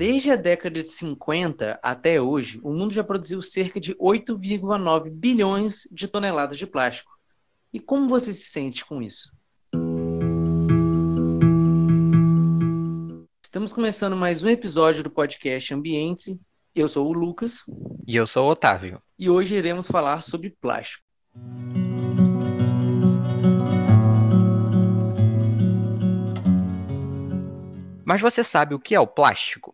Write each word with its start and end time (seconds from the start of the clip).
Desde 0.00 0.30
a 0.30 0.36
década 0.36 0.82
de 0.82 0.88
50 0.88 1.78
até 1.82 2.18
hoje, 2.18 2.58
o 2.62 2.72
mundo 2.72 2.90
já 2.90 3.04
produziu 3.04 3.42
cerca 3.42 3.78
de 3.78 3.94
8,9 3.96 5.10
bilhões 5.10 5.86
de 5.92 6.08
toneladas 6.08 6.56
de 6.56 6.66
plástico. 6.66 7.12
E 7.70 7.78
como 7.78 8.08
você 8.08 8.32
se 8.32 8.46
sente 8.46 8.82
com 8.82 9.02
isso? 9.02 9.30
Estamos 13.44 13.74
começando 13.74 14.16
mais 14.16 14.42
um 14.42 14.48
episódio 14.48 15.02
do 15.02 15.10
podcast 15.10 15.74
Ambiente. 15.74 16.40
Eu 16.74 16.88
sou 16.88 17.06
o 17.06 17.12
Lucas. 17.12 17.66
E 18.06 18.16
eu 18.16 18.26
sou 18.26 18.46
o 18.46 18.52
Otávio. 18.52 19.02
E 19.18 19.28
hoje 19.28 19.54
iremos 19.54 19.86
falar 19.86 20.22
sobre 20.22 20.48
plástico. 20.48 21.04
Mas 28.02 28.22
você 28.22 28.42
sabe 28.42 28.74
o 28.74 28.80
que 28.80 28.94
é 28.94 28.98
o 28.98 29.06
plástico? 29.06 29.69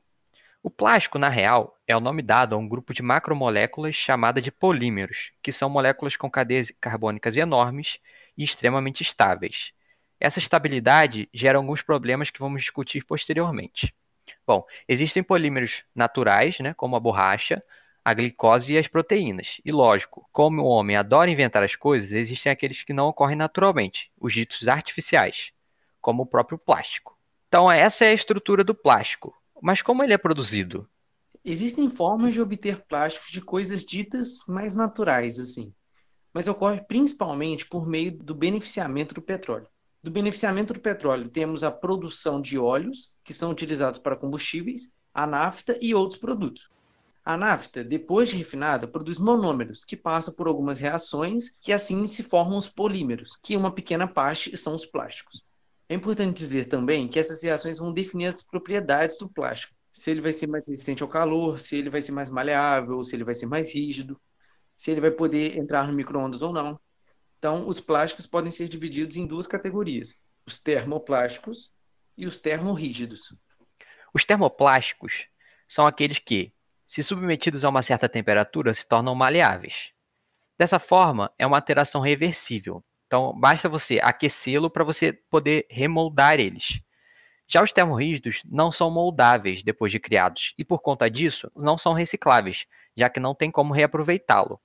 O 0.67 0.71
plástico, 0.71 1.17
na 1.17 1.29
real, 1.29 1.79
é 1.87 1.97
o 1.97 2.01
nome 2.01 2.23
dado 2.23 2.57
a 2.57 2.59
um 2.59 2.67
grupo 2.67 2.93
de 2.93 3.01
macromoléculas 3.01 3.95
chamada 3.95 4.43
de 4.43 4.51
polímeros, 4.51 5.31
que 5.41 5.53
são 5.53 5.71
moléculas 5.71 6.17
com 6.17 6.29
cadeias 6.29 6.73
carbônicas 6.81 7.37
enormes 7.37 8.01
e 8.37 8.43
extremamente 8.43 9.01
estáveis. 9.01 9.71
Essa 10.19 10.41
estabilidade 10.41 11.29
gera 11.33 11.57
alguns 11.57 11.83
problemas 11.83 12.31
que 12.31 12.41
vamos 12.41 12.63
discutir 12.63 13.05
posteriormente. 13.05 13.95
Bom, 14.45 14.65
existem 14.89 15.23
polímeros 15.23 15.85
naturais, 15.95 16.59
né, 16.59 16.75
como 16.75 16.97
a 16.97 17.01
borracha, 17.01 17.63
a 18.05 18.13
glicose 18.13 18.75
e 18.75 18.79
as 18.79 18.89
proteínas. 18.89 19.61
E 19.65 19.71
lógico, 19.71 20.29
como 20.33 20.63
o 20.63 20.67
homem 20.67 20.97
adora 20.97 21.31
inventar 21.31 21.63
as 21.63 21.77
coisas, 21.77 22.11
existem 22.11 22.51
aqueles 22.51 22.83
que 22.83 22.93
não 22.93 23.07
ocorrem 23.07 23.37
naturalmente, 23.37 24.11
os 24.21 24.33
ditos 24.33 24.67
artificiais, 24.67 25.53
como 26.01 26.25
o 26.25 26.27
próprio 26.27 26.59
plástico. 26.59 27.17
Então, 27.47 27.71
essa 27.71 28.05
é 28.05 28.09
a 28.09 28.15
estrutura 28.15 28.65
do 28.65 28.75
plástico. 28.75 29.33
Mas 29.67 29.83
como 29.83 30.05
ele 30.05 30.13
é 30.13 30.17
produzido? 30.17 30.89
Existem 31.45 31.91
formas 31.91 32.33
de 32.33 32.41
obter 32.41 32.87
plásticos 32.87 33.33
de 33.33 33.41
coisas 33.41 33.85
ditas 33.85 34.45
mais 34.47 34.77
naturais, 34.77 35.41
assim. 35.41 35.75
Mas 36.33 36.47
ocorre 36.47 36.83
principalmente 36.83 37.67
por 37.67 37.85
meio 37.85 38.17
do 38.17 38.33
beneficiamento 38.33 39.13
do 39.13 39.21
petróleo. 39.21 39.67
Do 40.01 40.09
beneficiamento 40.09 40.73
do 40.73 40.79
petróleo, 40.79 41.29
temos 41.29 41.65
a 41.65 41.73
produção 41.73 42.41
de 42.41 42.57
óleos, 42.57 43.13
que 43.25 43.35
são 43.35 43.51
utilizados 43.51 43.99
para 43.99 44.15
combustíveis, 44.15 44.89
a 45.13 45.27
nafta 45.27 45.77
e 45.83 45.93
outros 45.93 46.21
produtos. 46.21 46.69
A 47.25 47.37
nafta, 47.37 47.83
depois 47.83 48.29
de 48.29 48.37
refinada, 48.37 48.87
produz 48.87 49.19
monômeros, 49.19 49.85
que 49.85 49.97
passam 49.97 50.33
por 50.33 50.47
algumas 50.47 50.79
reações, 50.79 51.51
que 51.61 51.73
assim 51.73 52.07
se 52.07 52.23
formam 52.23 52.57
os 52.57 52.69
polímeros, 52.69 53.37
que 53.43 53.57
uma 53.57 53.73
pequena 53.73 54.07
parte 54.07 54.57
são 54.57 54.77
os 54.77 54.87
plásticos. 54.87 55.45
É 55.89 55.95
importante 55.95 56.37
dizer 56.37 56.67
também 56.67 57.07
que 57.07 57.19
essas 57.19 57.43
reações 57.43 57.79
vão 57.79 57.93
definir 57.93 58.27
as 58.27 58.43
propriedades 58.43 59.19
do 59.19 59.29
plástico. 59.29 59.75
Se 59.93 60.11
ele 60.11 60.21
vai 60.21 60.33
ser 60.33 60.47
mais 60.49 60.67
resistente 60.69 61.03
ao 61.03 61.09
calor, 61.09 61.59
se 61.59 61.77
ele 61.77 61.89
vai 61.89 62.03
ser 62.03 62.13
mais 62.13 62.29
maleável, 62.29 63.03
se 63.05 63.15
ele 63.15 63.25
vai 63.25 63.35
ser 63.35 63.47
mais 63.47 63.75
rígido, 63.75 64.21
se 64.77 64.91
ele 64.91 65.01
vai 65.01 65.11
poder 65.11 65.57
entrar 65.57 65.87
no 65.87 65.93
micro-ondas 65.93 66.43
ou 66.43 66.53
não. 66.53 66.79
Então, 67.39 67.67
os 67.67 67.81
plásticos 67.81 68.27
podem 68.27 68.51
ser 68.51 68.69
divididos 68.69 69.17
em 69.17 69.27
duas 69.27 69.47
categorias: 69.47 70.19
os 70.45 70.59
termoplásticos 70.59 71.73
e 72.17 72.27
os 72.27 72.41
termorrígidos. 72.41 73.35
Os 74.13 74.25
termoplásticos 74.25 75.29
são 75.69 75.87
aqueles 75.87 76.19
que, 76.19 76.53
se 76.87 77.03
submetidos 77.03 77.65
a 77.65 77.69
uma 77.69 77.83
certa 77.83 78.09
temperatura, 78.09 78.75
se 78.75 78.87
tornam 78.87 79.15
maleáveis. 79.15 79.93
Dessa 80.59 80.79
forma, 80.79 81.33
é 81.39 81.47
uma 81.47 81.59
alteração 81.59 82.01
reversível, 82.01 82.85
então, 83.07 83.33
basta 83.39 83.69
você 83.69 84.01
aquecê-lo 84.03 84.69
para 84.69 84.83
você 84.83 85.13
poder 85.13 85.67
remoldar 85.71 86.41
eles. 86.41 86.81
Já 87.47 87.63
os 87.63 87.73
termorrígidos 87.73 88.43
não 88.45 88.73
são 88.73 88.91
moldáveis 88.91 89.63
depois 89.63 89.93
de 89.93 90.01
criados 90.01 90.53
e, 90.59 90.65
por 90.65 90.83
conta 90.83 91.09
disso, 91.09 91.51
não 91.55 91.79
são 91.79 91.93
recicláveis, 91.93 92.67
já 92.97 93.09
que 93.09 93.21
não 93.21 93.35
tem 93.35 93.51
como 93.51 93.73
reaproveitá-lo. 93.73 94.61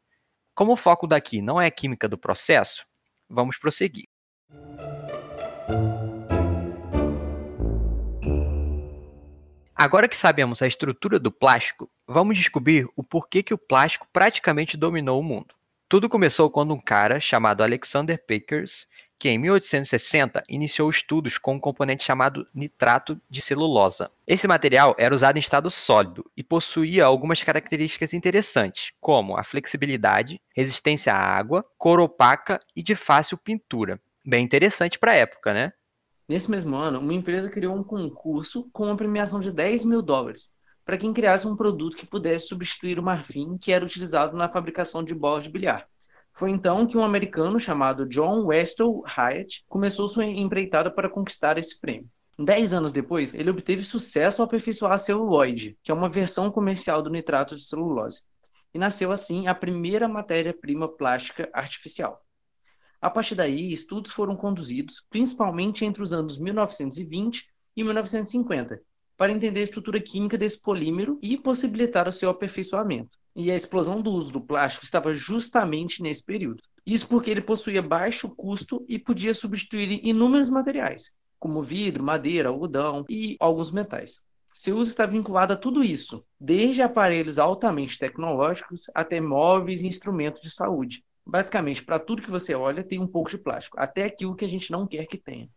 Como 0.56 0.74
o 0.74 0.76
foco 0.76 1.06
daqui 1.06 1.42
não 1.42 1.62
é 1.62 1.68
a 1.68 1.72
química 1.72 2.10
do 2.10 2.18
processo, 2.18 2.86
vamos 3.30 3.58
prosseguir. 3.58 4.10
Agora 9.76 10.08
que 10.08 10.18
sabemos 10.18 10.62
a 10.64 10.68
estrutura 10.68 11.20
do 11.20 11.32
plástico, 11.32 11.92
vamos 12.08 12.38
descobrir 12.38 12.88
o 12.96 13.04
porquê 13.04 13.44
que 13.44 13.54
o 13.54 13.58
plástico 13.58 14.08
praticamente 14.12 14.76
dominou 14.76 15.20
o 15.20 15.24
mundo. 15.24 15.54
Tudo 15.92 16.08
começou 16.08 16.50
quando 16.50 16.74
um 16.74 16.80
cara 16.80 17.20
chamado 17.20 17.62
Alexander 17.62 18.18
Pakers, 18.26 18.88
que 19.20 19.28
em 19.28 19.38
1860 19.38 20.42
iniciou 20.48 20.90
estudos 20.90 21.38
com 21.38 21.56
um 21.56 21.60
componente 21.60 22.06
chamado 22.06 22.48
nitrato 22.56 23.20
de 23.30 23.42
celulosa. 23.42 24.10
Esse 24.26 24.48
material 24.48 24.96
era 24.98 25.14
usado 25.14 25.36
em 25.36 25.42
estado 25.42 25.70
sólido 25.70 26.26
e 26.38 26.42
possuía 26.42 27.04
algumas 27.04 27.44
características 27.44 28.14
interessantes, 28.14 28.94
como 29.02 29.36
a 29.36 29.44
flexibilidade, 29.44 30.40
resistência 30.56 31.12
à 31.12 31.18
água, 31.18 31.66
cor 31.78 32.00
opaca 32.00 32.62
e 32.74 32.82
de 32.82 32.96
fácil 32.96 33.38
pintura. 33.38 34.00
Bem 34.26 34.46
interessante 34.46 34.98
para 34.98 35.12
a 35.12 35.16
época, 35.16 35.54
né? 35.54 35.74
Nesse 36.26 36.50
mesmo 36.50 36.78
ano, 36.78 37.00
uma 37.00 37.14
empresa 37.14 37.52
criou 37.52 37.76
um 37.76 37.84
concurso 37.84 38.70
com 38.72 38.86
uma 38.86 38.96
premiação 38.96 39.42
de 39.42 39.52
10 39.52 39.84
mil 39.84 40.02
dólares 40.02 40.54
para 40.86 40.98
quem 40.98 41.14
criasse 41.14 41.48
um 41.48 41.56
produto 41.56 41.98
que 41.98 42.06
pudesse 42.06 42.48
substituir 42.48 43.00
o 43.00 43.04
marfim 43.04 43.58
que 43.58 43.72
era 43.72 43.86
utilizado 43.86 44.36
na 44.36 44.52
fabricação 44.52 45.04
de 45.04 45.14
bolas 45.14 45.44
de 45.44 45.50
bilhar. 45.50 45.88
Foi 46.34 46.50
então 46.50 46.88
que 46.88 46.98
um 46.98 47.04
americano 47.04 47.60
chamado 47.60 48.06
John 48.08 48.46
Westall 48.46 49.04
Hyatt 49.06 49.64
começou 49.68 50.08
sua 50.08 50.26
empreitada 50.26 50.90
para 50.90 51.10
conquistar 51.10 51.58
esse 51.58 51.80
prêmio. 51.80 52.10
Dez 52.40 52.74
anos 52.74 52.92
depois, 52.92 53.34
ele 53.34 53.50
obteve 53.50 53.84
sucesso 53.84 54.42
ao 54.42 54.48
aperfeiçoar 54.48 54.94
a 54.94 54.98
celuloide, 54.98 55.78
que 55.84 55.92
é 55.92 55.94
uma 55.94 56.10
versão 56.10 56.50
comercial 56.50 57.02
do 57.02 57.10
nitrato 57.10 57.56
de 57.56 57.64
celulose, 57.64 58.22
e 58.74 58.80
nasceu 58.80 59.12
assim 59.12 59.48
a 59.48 59.54
primeira 59.54 60.08
matéria-prima 60.08 60.88
plástica 60.88 61.50
artificial. 61.54 62.26
A 63.02 63.10
partir 63.10 63.36
daí, 63.36 63.72
estudos 63.72 64.12
foram 64.12 64.36
conduzidos, 64.36 65.06
principalmente 65.10 65.84
entre 65.84 66.02
os 66.02 66.14
anos 66.14 66.40
1920 66.40 67.48
e 67.76 67.84
1950, 67.84 68.82
para 69.22 69.32
entender 69.32 69.60
a 69.60 69.64
estrutura 69.66 70.02
química 70.02 70.36
desse 70.36 70.60
polímero 70.60 71.20
e 71.22 71.38
possibilitar 71.38 72.08
o 72.08 72.12
seu 72.12 72.32
aperfeiçoamento. 72.32 73.16
E 73.36 73.52
a 73.52 73.56
explosão 73.56 74.02
do 74.02 74.10
uso 74.10 74.34
do 74.34 74.42
plástico 74.42 74.84
estava 74.84 75.14
justamente 75.14 76.02
nesse 76.02 76.26
período. 76.26 76.64
Isso 76.84 77.08
porque 77.08 77.30
ele 77.30 77.40
possuía 77.40 77.84
baixo 77.84 78.34
custo 78.36 78.84
e 78.90 78.98
podia 78.98 79.32
substituir 79.36 80.04
inúmeros 80.04 80.50
materiais, 80.50 81.12
como 81.38 81.62
vidro, 81.62 82.04
madeira, 82.04 82.50
algodão 82.50 83.06
e 83.08 83.38
alguns 83.40 83.72
metais. 83.72 84.18
Seu 84.56 84.76
uso 84.80 84.90
está 84.90 85.06
vinculado 85.06 85.54
a 85.54 85.56
tudo 85.56 85.84
isso, 85.84 86.26
desde 86.40 86.82
aparelhos 86.82 87.38
altamente 87.38 88.00
tecnológicos 88.00 88.86
até 88.92 89.22
móveis 89.22 89.84
e 89.84 89.88
instrumentos 89.88 90.42
de 90.42 90.50
saúde. 90.50 91.04
Basicamente, 91.24 91.86
para 91.86 92.00
tudo 92.00 92.24
que 92.24 92.32
você 92.32 92.56
olha, 92.56 92.84
tem 92.84 92.98
um 92.98 93.06
pouco 93.06 93.30
de 93.30 93.38
plástico, 93.38 93.80
até 93.80 94.04
aquilo 94.04 94.36
que 94.36 94.46
a 94.46 94.50
gente 94.50 94.72
não 94.72 94.88
quer 94.88 95.06
que 95.06 95.16
tenha. 95.16 95.48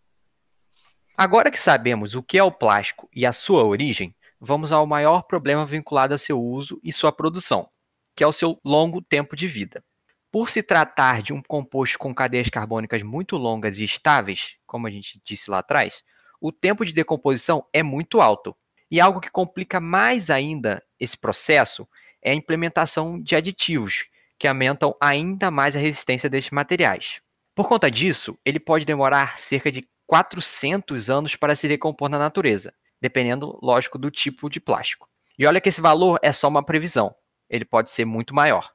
Agora 1.16 1.48
que 1.48 1.60
sabemos 1.60 2.16
o 2.16 2.22
que 2.24 2.36
é 2.36 2.42
o 2.42 2.50
plástico 2.50 3.08
e 3.14 3.24
a 3.24 3.32
sua 3.32 3.62
origem, 3.62 4.12
vamos 4.40 4.72
ao 4.72 4.84
maior 4.84 5.22
problema 5.22 5.64
vinculado 5.64 6.12
a 6.12 6.18
seu 6.18 6.42
uso 6.42 6.80
e 6.82 6.92
sua 6.92 7.12
produção, 7.12 7.68
que 8.16 8.24
é 8.24 8.26
o 8.26 8.32
seu 8.32 8.58
longo 8.64 9.00
tempo 9.00 9.36
de 9.36 9.46
vida. 9.46 9.84
Por 10.32 10.50
se 10.50 10.60
tratar 10.60 11.22
de 11.22 11.32
um 11.32 11.40
composto 11.40 12.00
com 12.00 12.12
cadeias 12.12 12.48
carbônicas 12.48 13.04
muito 13.04 13.36
longas 13.36 13.78
e 13.78 13.84
estáveis, 13.84 14.56
como 14.66 14.88
a 14.88 14.90
gente 14.90 15.20
disse 15.24 15.48
lá 15.48 15.60
atrás, 15.60 16.02
o 16.40 16.50
tempo 16.50 16.84
de 16.84 16.92
decomposição 16.92 17.64
é 17.72 17.80
muito 17.80 18.20
alto. 18.20 18.52
E 18.90 19.00
algo 19.00 19.20
que 19.20 19.30
complica 19.30 19.78
mais 19.78 20.30
ainda 20.30 20.82
esse 20.98 21.16
processo 21.16 21.88
é 22.20 22.32
a 22.32 22.34
implementação 22.34 23.22
de 23.22 23.36
aditivos, 23.36 24.06
que 24.36 24.48
aumentam 24.48 24.96
ainda 25.00 25.48
mais 25.48 25.76
a 25.76 25.78
resistência 25.78 26.28
destes 26.28 26.50
materiais. 26.50 27.20
Por 27.54 27.68
conta 27.68 27.88
disso, 27.88 28.36
ele 28.44 28.58
pode 28.58 28.84
demorar 28.84 29.38
cerca 29.38 29.70
de 29.70 29.88
400 30.06 31.10
anos 31.10 31.36
para 31.36 31.54
se 31.54 31.68
decompor 31.68 32.08
na 32.08 32.18
natureza, 32.18 32.72
dependendo, 33.00 33.58
lógico, 33.62 33.98
do 33.98 34.10
tipo 34.10 34.48
de 34.48 34.60
plástico. 34.60 35.08
E 35.38 35.46
olha 35.46 35.60
que 35.60 35.68
esse 35.68 35.80
valor 35.80 36.18
é 36.22 36.32
só 36.32 36.48
uma 36.48 36.64
previsão, 36.64 37.14
ele 37.48 37.64
pode 37.64 37.90
ser 37.90 38.04
muito 38.04 38.34
maior. 38.34 38.70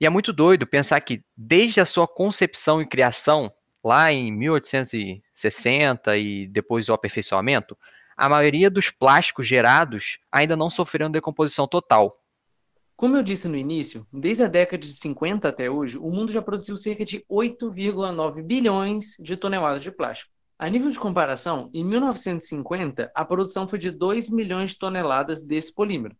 E 0.00 0.06
é 0.06 0.10
muito 0.10 0.32
doido 0.32 0.66
pensar 0.66 1.00
que, 1.00 1.22
desde 1.36 1.80
a 1.80 1.84
sua 1.84 2.08
concepção 2.08 2.82
e 2.82 2.86
criação, 2.86 3.52
lá 3.84 4.12
em 4.12 4.32
1860 4.32 6.16
e 6.16 6.46
depois 6.48 6.88
o 6.88 6.92
aperfeiçoamento, 6.92 7.76
a 8.16 8.28
maioria 8.28 8.70
dos 8.70 8.90
plásticos 8.90 9.46
gerados 9.46 10.18
ainda 10.30 10.56
não 10.56 10.70
sofreram 10.70 11.10
decomposição 11.10 11.66
total. 11.66 12.18
Como 12.96 13.16
eu 13.16 13.22
disse 13.22 13.48
no 13.48 13.56
início, 13.56 14.06
desde 14.12 14.44
a 14.44 14.48
década 14.48 14.78
de 14.78 14.92
50 14.92 15.48
até 15.48 15.68
hoje, 15.68 15.98
o 15.98 16.10
mundo 16.10 16.30
já 16.30 16.40
produziu 16.40 16.76
cerca 16.76 17.04
de 17.04 17.24
8,9 17.30 18.42
bilhões 18.42 19.16
de 19.18 19.36
toneladas 19.36 19.82
de 19.82 19.90
plástico. 19.90 20.30
A 20.62 20.70
nível 20.70 20.90
de 20.92 21.00
comparação, 21.00 21.68
em 21.74 21.84
1950, 21.84 23.10
a 23.16 23.24
produção 23.24 23.66
foi 23.66 23.80
de 23.80 23.90
2 23.90 24.30
milhões 24.30 24.70
de 24.70 24.78
toneladas 24.78 25.42
desse 25.42 25.74
polímero. 25.74 26.16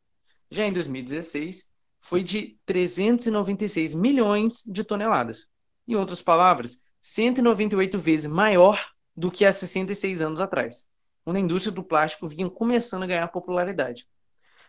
Já 0.50 0.66
em 0.66 0.72
2016, 0.72 1.70
foi 2.00 2.24
de 2.24 2.58
396 2.66 3.94
milhões 3.94 4.64
de 4.66 4.82
toneladas. 4.82 5.46
Em 5.86 5.94
outras 5.94 6.20
palavras, 6.20 6.82
198 7.00 7.96
vezes 8.00 8.26
maior 8.26 8.84
do 9.16 9.30
que 9.30 9.44
há 9.44 9.52
66 9.52 10.20
anos 10.20 10.40
atrás, 10.40 10.84
quando 11.24 11.36
a 11.36 11.40
indústria 11.40 11.72
do 11.72 11.84
plástico 11.84 12.26
vinha 12.26 12.50
começando 12.50 13.04
a 13.04 13.06
ganhar 13.06 13.28
popularidade. 13.28 14.08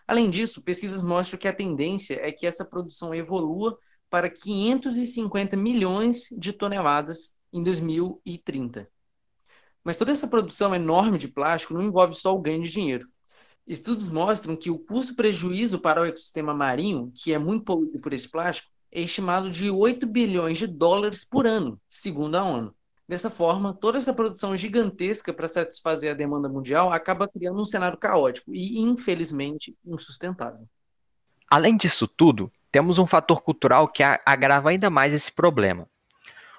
Além 0.08 0.30
disso, 0.30 0.62
pesquisas 0.62 1.02
mostram 1.02 1.40
que 1.40 1.48
a 1.48 1.54
tendência 1.54 2.20
é 2.22 2.32
que 2.32 2.46
essa 2.46 2.64
produção 2.64 3.12
evolua 3.16 3.76
para 4.08 4.30
550 4.30 5.58
milhões 5.58 6.28
de 6.38 6.54
toneladas 6.54 7.34
em 7.52 7.64
2030. 7.64 8.93
Mas 9.84 9.98
toda 9.98 10.12
essa 10.12 10.28
produção 10.28 10.74
enorme 10.74 11.18
de 11.18 11.28
plástico 11.28 11.74
não 11.74 11.84
envolve 11.84 12.16
só 12.16 12.36
o 12.36 12.42
ganho 12.42 12.64
de 12.64 12.70
dinheiro. 12.70 13.08
Estudos 13.66 14.10
mostram 14.10 14.56
que 14.56 14.70
o 14.70 14.78
custo-prejuízo 14.78 15.80
para 15.80 16.02
o 16.02 16.06
ecossistema 16.06 16.54
marinho, 16.54 17.12
que 17.16 17.34
é 17.34 17.38
muito 17.38 17.64
poluído 17.64 18.00
por 18.00 18.14
esse 18.14 18.30
plástico, 18.30 18.70
é 18.92 19.02
estimado 19.02 19.50
de 19.50 19.70
8 19.70 20.06
bilhões 20.06 20.58
de 20.58 20.68
dólares 20.68 21.24
por 21.24 21.48
ano, 21.48 21.80
segundo 21.90 22.36
a 22.36 22.44
ONU. 22.44 22.76
Dessa 23.08 23.30
forma, 23.30 23.74
toda 23.74 23.98
essa 23.98 24.14
produção 24.14 24.56
gigantesca 24.56 25.34
para 25.34 25.48
satisfazer 25.48 26.12
a 26.12 26.14
demanda 26.14 26.48
mundial 26.48 26.92
acaba 26.92 27.28
criando 27.28 27.60
um 27.60 27.66
cenário 27.66 27.98
caótico 27.98 28.54
e, 28.54 28.80
infelizmente, 28.80 29.76
insustentável. 29.86 30.68
Além 31.50 31.76
disso 31.76 32.08
tudo, 32.08 32.52
temos 32.72 32.98
um 32.98 33.06
fator 33.06 33.42
cultural 33.42 33.88
que 33.88 34.04
agrava 34.04 34.70
ainda 34.70 34.90
mais 34.90 35.14
esse 35.14 35.32
problema. 35.32 35.88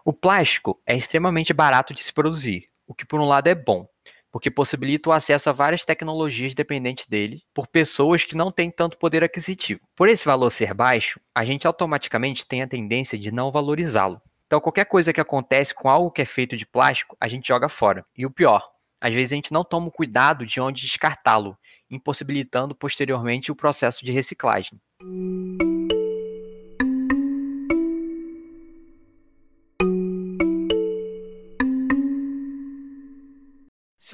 O 0.04 0.12
plástico 0.12 0.80
é 0.86 0.96
extremamente 0.96 1.52
barato 1.52 1.94
de 1.94 2.02
se 2.02 2.12
produzir, 2.12 2.68
o 2.86 2.94
que 2.94 3.06
por 3.06 3.20
um 3.20 3.24
lado 3.24 3.48
é 3.48 3.54
bom, 3.54 3.86
porque 4.30 4.50
possibilita 4.50 5.10
o 5.10 5.12
acesso 5.12 5.48
a 5.48 5.52
várias 5.52 5.84
tecnologias 5.84 6.54
dependentes 6.54 7.06
dele 7.06 7.42
por 7.54 7.68
pessoas 7.68 8.24
que 8.24 8.36
não 8.36 8.50
têm 8.50 8.70
tanto 8.70 8.98
poder 8.98 9.22
aquisitivo. 9.22 9.80
Por 9.94 10.08
esse 10.08 10.24
valor 10.24 10.50
ser 10.50 10.74
baixo, 10.74 11.20
a 11.34 11.44
gente 11.44 11.66
automaticamente 11.66 12.46
tem 12.46 12.60
a 12.60 12.66
tendência 12.66 13.16
de 13.18 13.30
não 13.30 13.52
valorizá-lo. 13.52 14.20
Então, 14.46 14.60
qualquer 14.60 14.86
coisa 14.86 15.12
que 15.12 15.20
acontece 15.20 15.74
com 15.74 15.88
algo 15.88 16.10
que 16.10 16.22
é 16.22 16.24
feito 16.24 16.56
de 16.56 16.66
plástico, 16.66 17.16
a 17.20 17.28
gente 17.28 17.48
joga 17.48 17.68
fora. 17.68 18.04
E 18.16 18.26
o 18.26 18.30
pior, 18.30 18.68
às 19.00 19.12
vezes 19.14 19.32
a 19.32 19.36
gente 19.36 19.52
não 19.52 19.62
toma 19.62 19.88
o 19.88 19.92
cuidado 19.92 20.44
de 20.44 20.60
onde 20.60 20.82
descartá-lo, 20.82 21.56
impossibilitando 21.90 22.74
posteriormente 22.74 23.52
o 23.52 23.56
processo 23.56 24.04
de 24.04 24.10
reciclagem. 24.10 24.80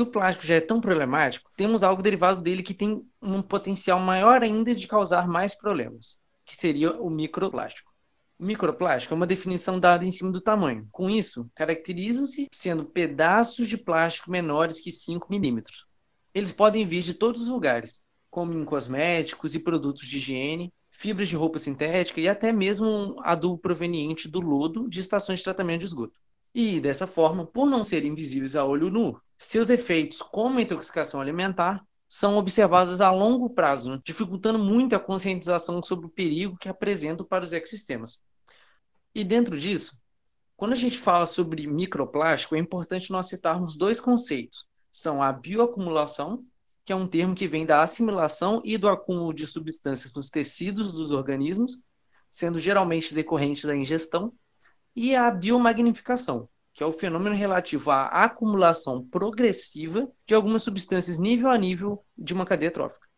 Se 0.00 0.04
o 0.04 0.06
plástico 0.06 0.46
já 0.46 0.54
é 0.54 0.62
tão 0.62 0.80
problemático, 0.80 1.50
temos 1.54 1.82
algo 1.82 2.02
derivado 2.02 2.40
dele 2.40 2.62
que 2.62 2.72
tem 2.72 3.06
um 3.20 3.42
potencial 3.42 4.00
maior 4.00 4.42
ainda 4.42 4.74
de 4.74 4.88
causar 4.88 5.28
mais 5.28 5.54
problemas, 5.54 6.18
que 6.46 6.56
seria 6.56 6.98
o 6.98 7.10
microplástico. 7.10 7.92
O 8.38 8.46
microplástico 8.46 9.12
é 9.12 9.16
uma 9.16 9.26
definição 9.26 9.78
dada 9.78 10.02
em 10.02 10.10
cima 10.10 10.32
do 10.32 10.40
tamanho. 10.40 10.88
Com 10.90 11.10
isso, 11.10 11.50
caracteriza-se 11.54 12.48
sendo 12.50 12.86
pedaços 12.86 13.68
de 13.68 13.76
plástico 13.76 14.30
menores 14.30 14.80
que 14.80 14.90
5 14.90 15.26
milímetros. 15.28 15.84
Eles 16.32 16.50
podem 16.50 16.86
vir 16.86 17.02
de 17.02 17.12
todos 17.12 17.42
os 17.42 17.48
lugares, 17.48 18.00
como 18.30 18.54
em 18.54 18.64
cosméticos 18.64 19.54
e 19.54 19.60
produtos 19.62 20.06
de 20.06 20.16
higiene, 20.16 20.72
fibras 20.90 21.28
de 21.28 21.36
roupa 21.36 21.58
sintética 21.58 22.22
e 22.22 22.26
até 22.26 22.52
mesmo 22.52 22.88
um 22.88 23.16
adubo 23.20 23.58
proveniente 23.58 24.30
do 24.30 24.40
lodo 24.40 24.88
de 24.88 24.98
estações 24.98 25.40
de 25.40 25.44
tratamento 25.44 25.80
de 25.80 25.84
esgoto. 25.84 26.18
E, 26.54 26.80
dessa 26.80 27.06
forma, 27.06 27.46
por 27.46 27.68
não 27.68 27.84
serem 27.84 28.14
visíveis 28.14 28.56
a 28.56 28.64
olho 28.64 28.90
nu, 28.90 29.20
seus 29.38 29.70
efeitos, 29.70 30.20
como 30.20 30.58
a 30.58 30.62
intoxicação 30.62 31.20
alimentar, 31.20 31.84
são 32.08 32.36
observados 32.36 33.00
a 33.00 33.10
longo 33.10 33.48
prazo, 33.50 34.00
dificultando 34.04 34.58
muito 34.58 34.96
a 34.96 35.00
conscientização 35.00 35.80
sobre 35.82 36.06
o 36.06 36.10
perigo 36.10 36.58
que 36.58 36.68
apresentam 36.68 37.24
para 37.24 37.44
os 37.44 37.52
ecossistemas. 37.52 38.20
E 39.14 39.22
dentro 39.22 39.58
disso, 39.58 40.00
quando 40.56 40.72
a 40.72 40.76
gente 40.76 40.98
fala 40.98 41.24
sobre 41.24 41.66
microplástico, 41.68 42.56
é 42.56 42.58
importante 42.58 43.12
nós 43.12 43.28
citarmos 43.28 43.76
dois 43.76 44.00
conceitos. 44.00 44.66
São 44.92 45.22
a 45.22 45.32
bioacumulação, 45.32 46.44
que 46.84 46.92
é 46.92 46.96
um 46.96 47.06
termo 47.06 47.34
que 47.34 47.46
vem 47.46 47.64
da 47.64 47.82
assimilação 47.82 48.60
e 48.64 48.76
do 48.76 48.88
acúmulo 48.88 49.32
de 49.32 49.46
substâncias 49.46 50.12
nos 50.12 50.28
tecidos 50.30 50.92
dos 50.92 51.12
organismos, 51.12 51.78
sendo 52.28 52.58
geralmente 52.58 53.14
decorrente 53.14 53.66
da 53.66 53.76
ingestão, 53.76 54.32
e 54.94 55.14
a 55.14 55.30
biomagnificação, 55.30 56.48
que 56.72 56.82
é 56.82 56.86
o 56.86 56.92
fenômeno 56.92 57.34
relativo 57.34 57.90
à 57.90 58.06
acumulação 58.06 59.04
progressiva 59.04 60.08
de 60.26 60.34
algumas 60.34 60.62
substâncias 60.62 61.18
nível 61.18 61.50
a 61.50 61.58
nível 61.58 62.04
de 62.16 62.34
uma 62.34 62.46
cadeia 62.46 62.70
trófica. 62.70 63.08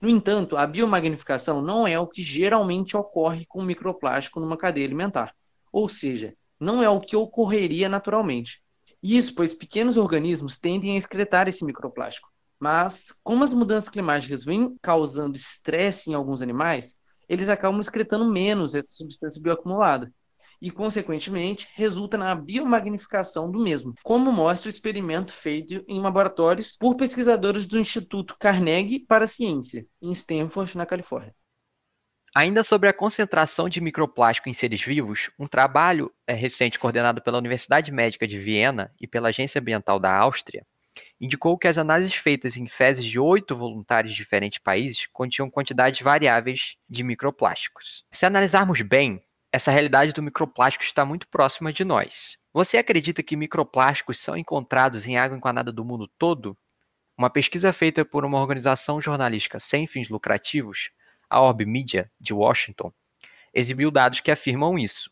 No 0.00 0.08
entanto, 0.08 0.56
a 0.56 0.66
biomagnificação 0.66 1.62
não 1.62 1.86
é 1.86 1.98
o 1.98 2.06
que 2.06 2.22
geralmente 2.22 2.96
ocorre 2.96 3.46
com 3.46 3.62
microplástico 3.62 4.40
numa 4.40 4.56
cadeia 4.56 4.86
alimentar, 4.86 5.34
ou 5.72 5.88
seja, 5.88 6.34
não 6.60 6.82
é 6.82 6.88
o 6.88 7.00
que 7.00 7.16
ocorreria 7.16 7.88
naturalmente. 7.88 8.62
Isso 9.02 9.34
pois 9.34 9.54
pequenos 9.54 9.96
organismos 9.96 10.58
tendem 10.58 10.94
a 10.94 10.96
excretar 10.96 11.48
esse 11.48 11.64
microplástico. 11.64 12.28
Mas, 12.58 13.12
como 13.22 13.44
as 13.44 13.52
mudanças 13.52 13.90
climáticas 13.90 14.44
vêm 14.44 14.76
causando 14.80 15.36
estresse 15.36 16.10
em 16.10 16.14
alguns 16.14 16.40
animais, 16.40 16.94
eles 17.28 17.48
acabam 17.48 17.80
excretando 17.80 18.30
menos 18.30 18.74
essa 18.74 18.94
substância 18.94 19.42
bioacumulada, 19.42 20.12
e, 20.64 20.70
consequentemente, 20.70 21.68
resulta 21.74 22.16
na 22.16 22.34
biomagnificação 22.34 23.50
do 23.50 23.62
mesmo, 23.62 23.94
como 24.02 24.32
mostra 24.32 24.66
o 24.66 24.70
experimento 24.70 25.30
feito 25.30 25.84
em 25.86 26.00
laboratórios 26.00 26.74
por 26.80 26.96
pesquisadores 26.96 27.66
do 27.66 27.78
Instituto 27.78 28.34
Carnegie 28.40 29.00
para 29.00 29.24
a 29.24 29.28
Ciência, 29.28 29.86
em 30.00 30.10
Stanford, 30.12 30.74
na 30.74 30.86
Califórnia. 30.86 31.34
Ainda 32.34 32.64
sobre 32.64 32.88
a 32.88 32.94
concentração 32.94 33.68
de 33.68 33.78
microplástico 33.78 34.48
em 34.48 34.54
seres 34.54 34.80
vivos, 34.80 35.30
um 35.38 35.46
trabalho 35.46 36.10
é, 36.26 36.32
recente 36.32 36.78
coordenado 36.78 37.20
pela 37.20 37.36
Universidade 37.36 37.92
Médica 37.92 38.26
de 38.26 38.38
Viena 38.38 38.90
e 38.98 39.06
pela 39.06 39.28
Agência 39.28 39.60
Ambiental 39.60 40.00
da 40.00 40.16
Áustria 40.16 40.64
indicou 41.20 41.58
que 41.58 41.68
as 41.68 41.76
análises 41.76 42.14
feitas 42.14 42.56
em 42.56 42.66
fezes 42.66 43.04
de 43.04 43.18
oito 43.18 43.56
voluntários 43.56 44.12
de 44.12 44.16
diferentes 44.16 44.60
países 44.60 45.06
continham 45.12 45.50
quantidades 45.50 46.00
variáveis 46.00 46.76
de 46.88 47.02
microplásticos. 47.02 48.04
Se 48.12 48.24
analisarmos 48.24 48.80
bem, 48.80 49.20
essa 49.54 49.70
realidade 49.70 50.12
do 50.12 50.20
microplástico 50.20 50.82
está 50.82 51.04
muito 51.04 51.28
próxima 51.28 51.72
de 51.72 51.84
nós. 51.84 52.36
Você 52.52 52.76
acredita 52.76 53.22
que 53.22 53.36
microplásticos 53.36 54.18
são 54.18 54.36
encontrados 54.36 55.06
em 55.06 55.16
água 55.16 55.36
encanada 55.36 55.70
do 55.70 55.84
mundo 55.84 56.10
todo? 56.18 56.58
Uma 57.16 57.30
pesquisa 57.30 57.72
feita 57.72 58.04
por 58.04 58.24
uma 58.24 58.40
organização 58.40 59.00
jornalística 59.00 59.60
sem 59.60 59.86
fins 59.86 60.08
lucrativos, 60.08 60.90
a 61.30 61.40
Orb 61.40 61.64
Media, 61.64 62.10
de 62.18 62.34
Washington, 62.34 62.92
exibiu 63.54 63.92
dados 63.92 64.18
que 64.18 64.32
afirmam 64.32 64.76
isso. 64.76 65.08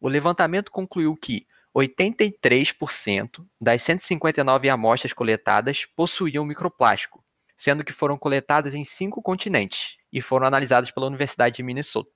O 0.00 0.08
levantamento 0.08 0.72
concluiu 0.72 1.16
que 1.16 1.46
83% 1.72 3.46
das 3.60 3.80
159 3.80 4.68
amostras 4.70 5.12
coletadas 5.12 5.86
possuíam 5.94 6.44
microplástico, 6.44 7.24
sendo 7.56 7.84
que 7.84 7.92
foram 7.92 8.18
coletadas 8.18 8.74
em 8.74 8.82
cinco 8.82 9.22
continentes 9.22 9.98
e 10.12 10.20
foram 10.20 10.48
analisadas 10.48 10.90
pela 10.90 11.06
Universidade 11.06 11.54
de 11.54 11.62
Minnesota. 11.62 12.10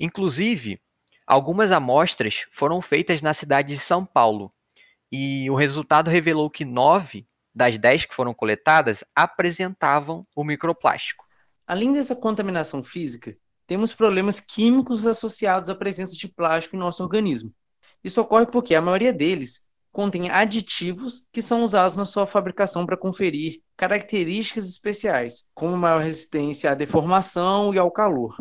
Inclusive, 0.00 0.80
Algumas 1.30 1.72
amostras 1.72 2.46
foram 2.50 2.80
feitas 2.80 3.20
na 3.20 3.34
cidade 3.34 3.74
de 3.74 3.78
São 3.78 4.02
Paulo 4.02 4.50
e 5.12 5.50
o 5.50 5.54
resultado 5.54 6.08
revelou 6.08 6.48
que 6.48 6.64
nove 6.64 7.28
das 7.54 7.76
dez 7.76 8.06
que 8.06 8.14
foram 8.14 8.32
coletadas 8.32 9.04
apresentavam 9.14 10.26
o 10.34 10.42
microplástico. 10.42 11.26
Além 11.66 11.92
dessa 11.92 12.16
contaminação 12.16 12.82
física, 12.82 13.36
temos 13.66 13.92
problemas 13.92 14.40
químicos 14.40 15.06
associados 15.06 15.68
à 15.68 15.74
presença 15.74 16.16
de 16.16 16.28
plástico 16.28 16.76
em 16.76 16.78
nosso 16.78 17.02
organismo. 17.02 17.52
Isso 18.02 18.22
ocorre 18.22 18.46
porque 18.46 18.74
a 18.74 18.80
maioria 18.80 19.12
deles 19.12 19.60
contém 19.92 20.30
aditivos 20.30 21.26
que 21.30 21.42
são 21.42 21.62
usados 21.62 21.98
na 21.98 22.06
sua 22.06 22.26
fabricação 22.26 22.86
para 22.86 22.96
conferir 22.96 23.60
características 23.76 24.66
especiais, 24.66 25.46
como 25.52 25.76
maior 25.76 26.00
resistência 26.00 26.70
à 26.70 26.74
deformação 26.74 27.74
e 27.74 27.78
ao 27.78 27.90
calor. 27.90 28.34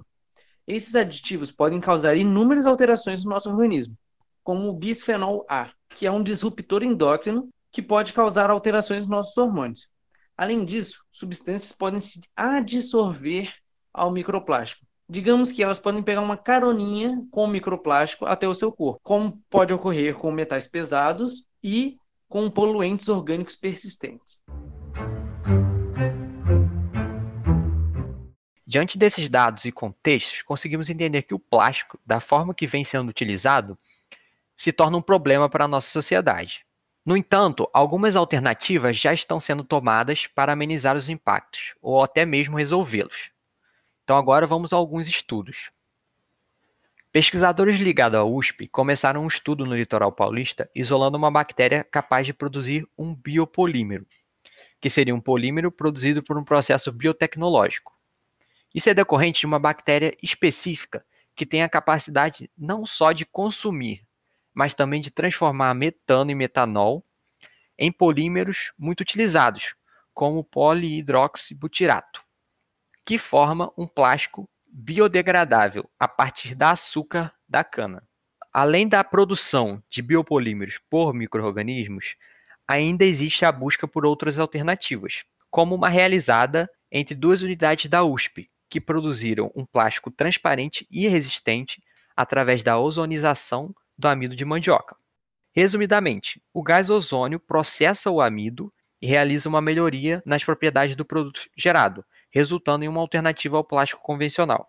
Esses 0.67 0.97
aditivos 0.97 1.49
podem 1.49 1.79
causar 1.79 2.17
inúmeras 2.17 2.65
alterações 2.65 3.23
no 3.23 3.29
nosso 3.29 3.49
organismo, 3.49 3.97
como 4.43 4.67
o 4.67 4.73
bisfenol 4.73 5.45
A, 5.49 5.71
que 5.89 6.05
é 6.05 6.11
um 6.11 6.21
disruptor 6.21 6.83
endócrino 6.83 7.47
que 7.71 7.81
pode 7.81 8.11
causar 8.11 8.49
alterações 8.49 9.07
nos 9.07 9.07
nossos 9.07 9.37
hormônios. 9.37 9.87
Além 10.35 10.65
disso, 10.65 11.03
substâncias 11.09 11.71
podem 11.71 11.99
se 11.99 12.19
adsorver 12.35 13.53
ao 13.93 14.11
microplástico. 14.11 14.85
Digamos 15.09 15.53
que 15.53 15.63
elas 15.63 15.79
podem 15.79 16.03
pegar 16.03 16.19
uma 16.19 16.35
caroninha 16.35 17.25
com 17.31 17.45
o 17.45 17.47
microplástico 17.47 18.25
até 18.25 18.45
o 18.45 18.53
seu 18.53 18.69
corpo, 18.69 18.99
como 19.01 19.41
pode 19.49 19.73
ocorrer 19.73 20.15
com 20.15 20.29
metais 20.31 20.67
pesados 20.67 21.45
e 21.63 21.97
com 22.27 22.49
poluentes 22.49 23.07
orgânicos 23.07 23.55
persistentes. 23.55 24.41
Diante 28.69 28.97
desses 28.97 29.29
dados 29.29 29.63
e 29.63 29.71
contextos, 29.71 30.41
conseguimos 30.41 30.89
entender 30.89 31.21
que 31.21 31.33
o 31.33 31.39
plástico, 31.39 31.97
da 32.05 32.19
forma 32.19 32.53
que 32.53 32.67
vem 32.67 32.83
sendo 32.83 33.07
utilizado, 33.07 33.77
se 34.57 34.73
torna 34.73 34.97
um 34.97 35.01
problema 35.01 35.49
para 35.49 35.63
a 35.63 35.67
nossa 35.69 35.89
sociedade. 35.89 36.65
No 37.05 37.15
entanto, 37.15 37.69
algumas 37.71 38.17
alternativas 38.17 38.97
já 38.97 39.13
estão 39.13 39.39
sendo 39.39 39.63
tomadas 39.63 40.27
para 40.27 40.51
amenizar 40.51 40.97
os 40.97 41.07
impactos, 41.07 41.75
ou 41.81 42.03
até 42.03 42.25
mesmo 42.25 42.57
resolvê-los. 42.57 43.31
Então, 44.03 44.17
agora 44.17 44.45
vamos 44.45 44.73
a 44.73 44.75
alguns 44.75 45.07
estudos. 45.07 45.71
Pesquisadores 47.09 47.77
ligados 47.77 48.19
à 48.19 48.25
USP 48.25 48.67
começaram 48.67 49.23
um 49.23 49.27
estudo 49.27 49.65
no 49.65 49.77
litoral 49.77 50.11
paulista 50.11 50.69
isolando 50.75 51.17
uma 51.17 51.31
bactéria 51.31 51.85
capaz 51.85 52.25
de 52.25 52.33
produzir 52.33 52.85
um 52.97 53.15
biopolímero, 53.15 54.05
que 54.81 54.89
seria 54.89 55.15
um 55.15 55.21
polímero 55.21 55.71
produzido 55.71 56.21
por 56.21 56.37
um 56.37 56.43
processo 56.43 56.91
biotecnológico. 56.91 57.96
Isso 58.77 58.91
é 58.91 58.93
decorrente 58.93 59.39
de 59.39 59.47
uma 59.47 59.57
bactéria 59.57 60.15
específica 60.21 61.03
que 61.35 61.47
tem 61.47 61.63
a 61.63 61.67
capacidade 61.67 62.47
não 62.55 62.85
só 62.85 63.11
de 63.11 63.25
consumir, 63.25 64.05
mas 64.53 64.75
também 64.75 65.01
de 65.01 65.09
transformar 65.09 65.73
metano 65.73 66.29
e 66.29 66.35
metanol 66.35 67.03
em 67.75 67.91
polímeros 67.91 68.71
muito 68.77 69.01
utilizados, 69.01 69.73
como 70.13 70.43
polihidroxibutirato, 70.43 72.23
que 73.03 73.17
forma 73.17 73.73
um 73.75 73.87
plástico 73.87 74.47
biodegradável 74.71 75.89
a 75.99 76.07
partir 76.07 76.53
da 76.53 76.69
açúcar 76.69 77.33
da 77.49 77.63
cana. 77.63 78.07
Além 78.53 78.87
da 78.87 79.03
produção 79.03 79.81
de 79.89 80.03
biopolímeros 80.03 80.77
por 80.87 81.15
microrganismos, 81.15 82.15
ainda 82.67 83.03
existe 83.03 83.43
a 83.43 83.51
busca 83.51 83.87
por 83.87 84.05
outras 84.05 84.37
alternativas, 84.37 85.25
como 85.49 85.73
uma 85.73 85.89
realizada 85.89 86.69
entre 86.91 87.15
duas 87.15 87.41
unidades 87.41 87.89
da 87.89 88.03
USP, 88.03 88.51
que 88.69 88.81
produziram 88.81 89.51
um 89.55 89.65
plástico 89.65 90.11
transparente 90.11 90.87
e 90.91 91.07
resistente 91.07 91.81
através 92.15 92.63
da 92.63 92.79
ozonização 92.79 93.73
do 93.97 94.07
amido 94.07 94.35
de 94.35 94.45
mandioca. 94.45 94.95
Resumidamente, 95.51 96.41
o 96.53 96.61
gás 96.61 96.89
ozônio 96.89 97.39
processa 97.39 98.11
o 98.11 98.21
amido 98.21 98.71
e 99.01 99.07
realiza 99.07 99.49
uma 99.49 99.61
melhoria 99.61 100.21
nas 100.25 100.43
propriedades 100.43 100.95
do 100.95 101.05
produto 101.05 101.41
gerado, 101.55 102.03
resultando 102.29 102.85
em 102.85 102.87
uma 102.87 103.01
alternativa 103.01 103.57
ao 103.57 103.63
plástico 103.63 104.01
convencional. 104.01 104.67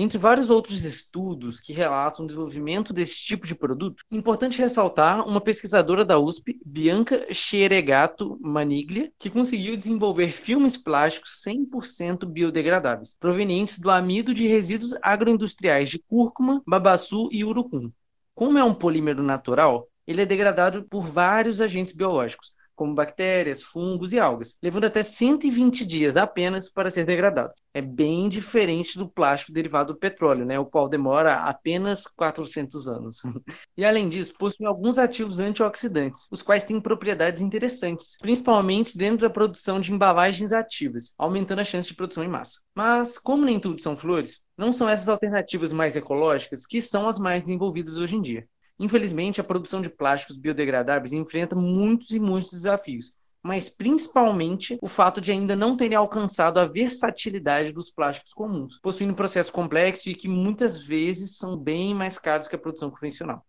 Entre 0.00 0.16
vários 0.16 0.48
outros 0.48 0.84
estudos 0.84 1.58
que 1.58 1.72
relatam 1.72 2.24
o 2.24 2.28
desenvolvimento 2.28 2.92
desse 2.92 3.16
tipo 3.16 3.44
de 3.48 3.54
produto, 3.56 4.04
é 4.08 4.16
importante 4.16 4.62
ressaltar 4.62 5.26
uma 5.26 5.40
pesquisadora 5.40 6.04
da 6.04 6.20
USP, 6.20 6.56
Bianca 6.64 7.26
Xeregato 7.34 8.38
Maniglia, 8.40 9.10
que 9.18 9.28
conseguiu 9.28 9.76
desenvolver 9.76 10.30
filmes 10.30 10.76
plásticos 10.76 11.42
100% 11.44 12.26
biodegradáveis, 12.26 13.12
provenientes 13.18 13.80
do 13.80 13.90
amido 13.90 14.32
de 14.32 14.46
resíduos 14.46 14.94
agroindustriais 15.02 15.88
de 15.90 15.98
cúrcuma, 15.98 16.62
babaçu 16.64 17.28
e 17.32 17.44
urucum. 17.44 17.90
Como 18.36 18.56
é 18.56 18.62
um 18.62 18.74
polímero 18.74 19.24
natural, 19.24 19.88
ele 20.06 20.22
é 20.22 20.26
degradado 20.26 20.84
por 20.84 21.08
vários 21.08 21.60
agentes 21.60 21.92
biológicos, 21.92 22.52
como 22.78 22.94
bactérias, 22.94 23.60
fungos 23.60 24.12
e 24.12 24.20
algas, 24.20 24.56
levando 24.62 24.84
até 24.84 25.02
120 25.02 25.84
dias 25.84 26.16
apenas 26.16 26.70
para 26.70 26.88
ser 26.88 27.04
degradado. 27.04 27.52
É 27.74 27.82
bem 27.82 28.28
diferente 28.28 28.96
do 28.96 29.08
plástico 29.08 29.52
derivado 29.52 29.92
do 29.92 29.98
petróleo, 29.98 30.46
né, 30.46 30.60
o 30.60 30.64
qual 30.64 30.88
demora 30.88 31.34
apenas 31.34 32.06
400 32.06 32.86
anos. 32.86 33.18
e 33.76 33.84
além 33.84 34.08
disso, 34.08 34.32
possui 34.38 34.64
alguns 34.64 34.96
ativos 34.96 35.40
antioxidantes, 35.40 36.28
os 36.30 36.40
quais 36.40 36.62
têm 36.62 36.80
propriedades 36.80 37.42
interessantes, 37.42 38.16
principalmente 38.20 38.96
dentro 38.96 39.26
da 39.26 39.30
produção 39.30 39.80
de 39.80 39.92
embalagens 39.92 40.52
ativas, 40.52 41.12
aumentando 41.18 41.60
a 41.60 41.64
chance 41.64 41.88
de 41.88 41.94
produção 41.94 42.22
em 42.22 42.28
massa. 42.28 42.60
Mas, 42.74 43.18
como 43.18 43.44
nem 43.44 43.58
tudo 43.58 43.82
são 43.82 43.96
flores, 43.96 44.40
não 44.56 44.72
são 44.72 44.88
essas 44.88 45.08
alternativas 45.08 45.72
mais 45.72 45.96
ecológicas 45.96 46.64
que 46.64 46.80
são 46.80 47.08
as 47.08 47.18
mais 47.18 47.42
desenvolvidas 47.42 47.96
hoje 47.96 48.14
em 48.14 48.22
dia. 48.22 48.46
Infelizmente, 48.78 49.40
a 49.40 49.44
produção 49.44 49.80
de 49.80 49.90
plásticos 49.90 50.36
biodegradáveis 50.36 51.12
enfrenta 51.12 51.56
muitos 51.56 52.10
e 52.10 52.20
muitos 52.20 52.50
desafios, 52.50 53.12
mas 53.42 53.68
principalmente 53.68 54.78
o 54.80 54.88
fato 54.88 55.20
de 55.20 55.32
ainda 55.32 55.56
não 55.56 55.76
terem 55.76 55.96
alcançado 55.96 56.58
a 56.58 56.64
versatilidade 56.64 57.72
dos 57.72 57.90
plásticos 57.90 58.32
comuns, 58.32 58.78
possuindo 58.80 59.12
um 59.12 59.16
processo 59.16 59.52
complexo 59.52 60.08
e 60.08 60.14
que 60.14 60.28
muitas 60.28 60.78
vezes 60.82 61.36
são 61.36 61.56
bem 61.56 61.94
mais 61.94 62.18
caros 62.18 62.46
que 62.46 62.54
a 62.54 62.58
produção 62.58 62.90
convencional. 62.90 63.44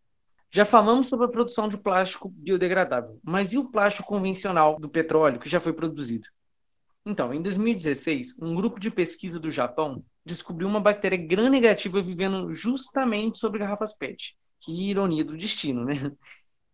Já 0.51 0.65
falamos 0.65 1.07
sobre 1.07 1.27
a 1.27 1.29
produção 1.29 1.67
de 1.67 1.77
plástico 1.77 2.27
biodegradável, 2.29 3.19
mas 3.23 3.53
e 3.53 3.57
o 3.59 3.69
plástico 3.69 4.07
convencional 4.07 4.79
do 4.79 4.89
petróleo 4.89 5.39
que 5.39 5.49
já 5.49 5.59
foi 5.59 5.73
produzido? 5.73 6.27
Então, 7.05 7.33
em 7.33 7.41
2016, 7.41 8.35
um 8.41 8.55
grupo 8.55 8.79
de 8.79 8.89
pesquisa 8.89 9.39
do 9.39 9.51
Japão 9.51 10.03
descobriu 10.25 10.67
uma 10.67 10.79
bactéria 10.79 11.17
gram-negativa 11.17 12.01
vivendo 12.01 12.51
justamente 12.51 13.37
sobre 13.37 13.59
garrafas 13.59 13.93
PET 13.93 14.35
que 14.59 14.89
ironia 14.89 15.23
do 15.23 15.37
destino, 15.37 15.85
né? 15.85 16.11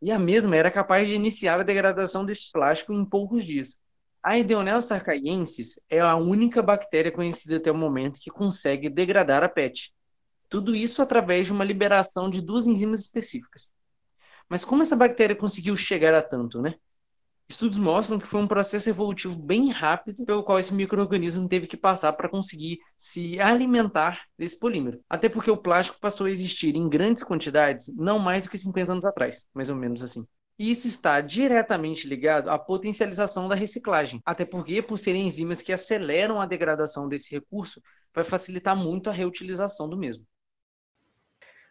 E 0.01 0.12
a 0.12 0.20
mesma 0.20 0.56
era 0.56 0.70
capaz 0.70 1.08
de 1.08 1.15
iniciar 1.15 1.60
a 1.60 1.63
degradação 1.63 2.25
desse 2.25 2.51
plástico 2.51 2.94
em 2.94 3.06
poucos 3.06 3.46
dias. 3.46 3.77
A 4.22 4.38
Ideonella 4.38 4.82
sarcaiensis 4.82 5.80
é 5.89 6.00
a 6.00 6.15
única 6.15 6.62
bactéria 6.62 7.12
conhecida 7.12 7.58
até 7.58 7.72
o 7.72 7.75
momento 7.75 8.20
que 8.20 8.30
consegue 8.30 8.89
degradar 8.89 9.44
a 9.44 9.50
PET. 9.50 9.94
Tudo 10.50 10.75
isso 10.75 11.01
através 11.01 11.48
de 11.48 11.54
uma 11.54 11.63
liberação 11.63 12.30
de 12.30 12.42
duas 12.42 12.68
enzimas 12.68 13.01
específicas. 13.01 13.72
Mas 14.50 14.63
como 14.65 14.82
essa 14.82 14.96
bactéria 14.96 15.36
conseguiu 15.36 15.75
chegar 15.75 16.13
a 16.13 16.22
tanto, 16.22 16.62
né? 16.62 16.75
Estudos 17.48 17.78
mostram 17.78 18.18
que 18.18 18.28
foi 18.28 18.42
um 18.42 18.48
processo 18.48 18.90
evolutivo 18.90 19.40
bem 19.40 19.70
rápido 19.70 20.25
pelo 20.25 20.44
qual 20.44 20.60
esse 20.60 20.74
microorganismo 20.74 21.48
teve 21.48 21.68
que 21.68 21.78
passar 21.78 22.12
para 22.14 22.28
conseguir 22.28 22.80
se 22.98 23.40
alimentar 23.40 24.24
desse 24.38 24.58
polímero. 24.58 25.00
Até 25.08 25.30
porque 25.30 25.52
o 25.52 25.58
plástico 25.58 26.00
passou 26.00 26.25
a 26.25 26.30
existir 26.30 26.75
em 26.75 26.90
grandes 26.90 27.24
quantidades 27.24 27.88
não 27.96 28.18
mais 28.18 28.46
do 28.46 28.50
que 28.50 28.58
50 28.58 28.92
anos 28.92 29.06
atrás, 29.06 29.46
mais 29.54 29.70
ou 29.70 29.75
menos 29.75 30.02
assim. 30.02 30.25
E 30.58 30.72
isso 30.72 30.88
está 30.88 31.22
diretamente 31.22 32.08
ligado 32.08 32.50
à 32.50 32.58
potencialização 32.58 33.48
da 33.48 33.56
reciclagem, 33.56 34.22
até 34.25 34.46
porque, 34.46 34.82
por 34.82 34.98
serem 34.98 35.28
enzimas 35.28 35.62
que 35.62 35.74
aceleram 35.74 36.40
a 36.40 36.46
degradação 36.46 37.08
desse 37.08 37.30
recurso, 37.32 37.82
vai 38.14 38.24
facilitar 38.24 38.75
muito 38.75 39.10
a 39.10 39.14
reutilização 39.14 39.88
do 39.90 39.98
mesmo. 39.98 40.25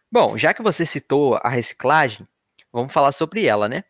Bom, 0.09 0.37
já 0.37 0.53
que 0.53 0.61
você 0.61 0.85
citou 0.85 1.35
a 1.43 1.49
reciclagem, 1.49 2.27
vamos 2.71 2.93
falar 2.93 3.11
sobre 3.11 3.45
ela, 3.45 3.67
né? 3.67 3.83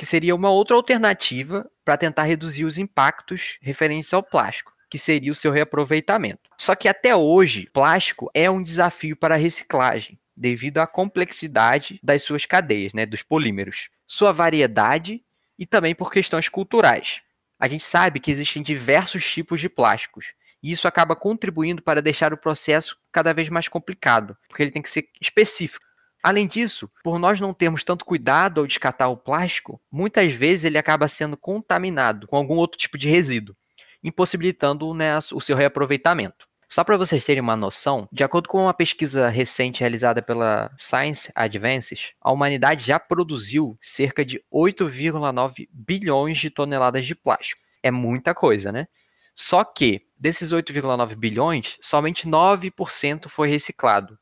Que 0.00 0.06
seria 0.06 0.34
uma 0.34 0.50
outra 0.50 0.74
alternativa 0.74 1.70
para 1.84 1.94
tentar 1.94 2.22
reduzir 2.22 2.64
os 2.64 2.78
impactos 2.78 3.58
referentes 3.60 4.14
ao 4.14 4.22
plástico, 4.22 4.72
que 4.88 4.98
seria 4.98 5.30
o 5.30 5.34
seu 5.34 5.52
reaproveitamento. 5.52 6.48
Só 6.58 6.74
que 6.74 6.88
até 6.88 7.14
hoje, 7.14 7.68
plástico 7.70 8.30
é 8.32 8.50
um 8.50 8.62
desafio 8.62 9.14
para 9.14 9.34
a 9.34 9.38
reciclagem, 9.38 10.18
devido 10.34 10.78
à 10.78 10.86
complexidade 10.86 12.00
das 12.02 12.22
suas 12.22 12.46
cadeias, 12.46 12.94
né, 12.94 13.04
dos 13.04 13.22
polímeros, 13.22 13.90
sua 14.06 14.32
variedade 14.32 15.22
e 15.58 15.66
também 15.66 15.94
por 15.94 16.10
questões 16.10 16.48
culturais. 16.48 17.20
A 17.58 17.68
gente 17.68 17.84
sabe 17.84 18.20
que 18.20 18.30
existem 18.30 18.62
diversos 18.62 19.30
tipos 19.30 19.60
de 19.60 19.68
plásticos, 19.68 20.32
e 20.62 20.72
isso 20.72 20.88
acaba 20.88 21.14
contribuindo 21.14 21.82
para 21.82 22.00
deixar 22.00 22.32
o 22.32 22.38
processo 22.38 22.96
cada 23.12 23.34
vez 23.34 23.50
mais 23.50 23.68
complicado, 23.68 24.34
porque 24.48 24.62
ele 24.62 24.70
tem 24.70 24.80
que 24.80 24.88
ser 24.88 25.10
específico. 25.20 25.84
Além 26.22 26.46
disso, 26.46 26.90
por 27.02 27.18
nós 27.18 27.40
não 27.40 27.54
termos 27.54 27.82
tanto 27.82 28.04
cuidado 28.04 28.60
ao 28.60 28.66
descartar 28.66 29.08
o 29.08 29.16
plástico, 29.16 29.80
muitas 29.90 30.32
vezes 30.32 30.64
ele 30.64 30.76
acaba 30.76 31.08
sendo 31.08 31.36
contaminado 31.36 32.26
com 32.26 32.36
algum 32.36 32.56
outro 32.56 32.78
tipo 32.78 32.98
de 32.98 33.08
resíduo, 33.08 33.56
impossibilitando 34.02 34.92
né, 34.92 35.16
o 35.32 35.40
seu 35.40 35.56
reaproveitamento. 35.56 36.50
Só 36.68 36.84
para 36.84 36.96
vocês 36.96 37.24
terem 37.24 37.42
uma 37.42 37.56
noção, 37.56 38.08
de 38.12 38.22
acordo 38.22 38.48
com 38.48 38.62
uma 38.62 38.74
pesquisa 38.74 39.28
recente 39.28 39.80
realizada 39.80 40.22
pela 40.22 40.70
Science 40.78 41.32
Advances, 41.34 42.12
a 42.20 42.30
humanidade 42.30 42.86
já 42.86 42.96
produziu 43.00 43.76
cerca 43.80 44.24
de 44.24 44.40
8,9 44.54 45.68
bilhões 45.72 46.38
de 46.38 46.48
toneladas 46.48 47.04
de 47.04 47.14
plástico. 47.16 47.60
É 47.82 47.90
muita 47.90 48.34
coisa, 48.34 48.70
né? 48.70 48.86
Só 49.34 49.64
que 49.64 50.02
desses 50.16 50.52
8,9 50.52 51.16
bilhões, 51.16 51.76
somente 51.80 52.28
9% 52.28 53.28
foi 53.28 53.48
reciclado, 53.48 54.16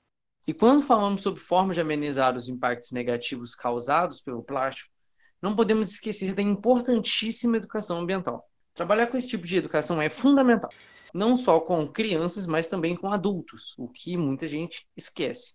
e 0.48 0.54
quando 0.54 0.80
falamos 0.80 1.20
sobre 1.20 1.42
formas 1.42 1.76
de 1.76 1.82
amenizar 1.82 2.34
os 2.34 2.48
impactos 2.48 2.90
negativos 2.90 3.54
causados 3.54 4.18
pelo 4.18 4.42
plástico, 4.42 4.90
não 5.42 5.54
podemos 5.54 5.90
esquecer 5.90 6.34
da 6.34 6.40
importantíssima 6.40 7.58
educação 7.58 8.00
ambiental. 8.00 8.42
Trabalhar 8.72 9.08
com 9.08 9.18
esse 9.18 9.28
tipo 9.28 9.46
de 9.46 9.58
educação 9.58 10.00
é 10.00 10.08
fundamental, 10.08 10.70
não 11.12 11.36
só 11.36 11.60
com 11.60 11.86
crianças, 11.86 12.46
mas 12.46 12.66
também 12.66 12.96
com 12.96 13.12
adultos, 13.12 13.74
o 13.76 13.90
que 13.90 14.16
muita 14.16 14.48
gente 14.48 14.88
esquece. 14.96 15.52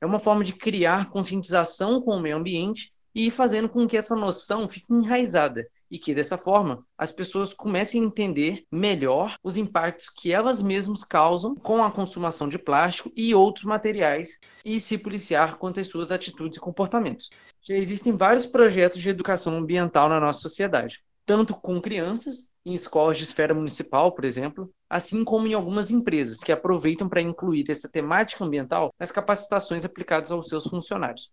É 0.00 0.06
uma 0.06 0.18
forma 0.18 0.42
de 0.42 0.52
criar 0.52 1.10
conscientização 1.10 2.02
com 2.02 2.16
o 2.16 2.20
meio 2.20 2.38
ambiente 2.38 2.92
e 3.14 3.28
ir 3.28 3.30
fazendo 3.30 3.68
com 3.68 3.86
que 3.86 3.96
essa 3.96 4.16
noção 4.16 4.68
fique 4.68 4.92
enraizada 4.92 5.64
e 5.90 5.98
que 5.98 6.14
dessa 6.14 6.36
forma 6.36 6.84
as 6.96 7.10
pessoas 7.10 7.54
comecem 7.54 8.02
a 8.02 8.06
entender 8.06 8.64
melhor 8.70 9.36
os 9.42 9.56
impactos 9.56 10.10
que 10.10 10.32
elas 10.32 10.60
mesmas 10.60 11.04
causam 11.04 11.54
com 11.54 11.82
a 11.82 11.90
consumação 11.90 12.48
de 12.48 12.58
plástico 12.58 13.10
e 13.16 13.34
outros 13.34 13.64
materiais 13.64 14.38
e 14.64 14.80
se 14.80 14.98
policiar 14.98 15.56
quanto 15.56 15.80
às 15.80 15.88
suas 15.88 16.10
atitudes 16.10 16.58
e 16.58 16.60
comportamentos. 16.60 17.30
Já 17.62 17.74
existem 17.74 18.16
vários 18.16 18.46
projetos 18.46 19.00
de 19.00 19.08
educação 19.08 19.56
ambiental 19.56 20.08
na 20.08 20.20
nossa 20.20 20.40
sociedade, 20.40 21.02
tanto 21.26 21.54
com 21.54 21.80
crianças, 21.80 22.48
em 22.64 22.72
escolas 22.74 23.18
de 23.18 23.24
esfera 23.24 23.54
municipal, 23.54 24.12
por 24.12 24.24
exemplo, 24.24 24.70
assim 24.90 25.24
como 25.24 25.46
em 25.46 25.54
algumas 25.54 25.90
empresas 25.90 26.40
que 26.40 26.52
aproveitam 26.52 27.08
para 27.08 27.20
incluir 27.20 27.70
essa 27.70 27.88
temática 27.88 28.44
ambiental 28.44 28.92
nas 28.98 29.10
capacitações 29.10 29.84
aplicadas 29.84 30.30
aos 30.30 30.48
seus 30.48 30.64
funcionários. 30.64 31.30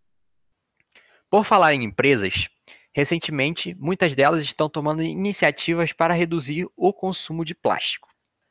Por 1.30 1.44
falar 1.44 1.74
em 1.74 1.84
empresas, 1.84 2.48
Recentemente, 2.96 3.76
muitas 3.78 4.16
delas 4.16 4.40
estão 4.40 4.70
tomando 4.70 5.04
iniciativas 5.04 5.92
para 5.92 6.14
reduzir 6.14 6.66
o 6.78 6.94
consumo 6.94 7.44
de 7.44 7.54
plástico. 7.54 8.08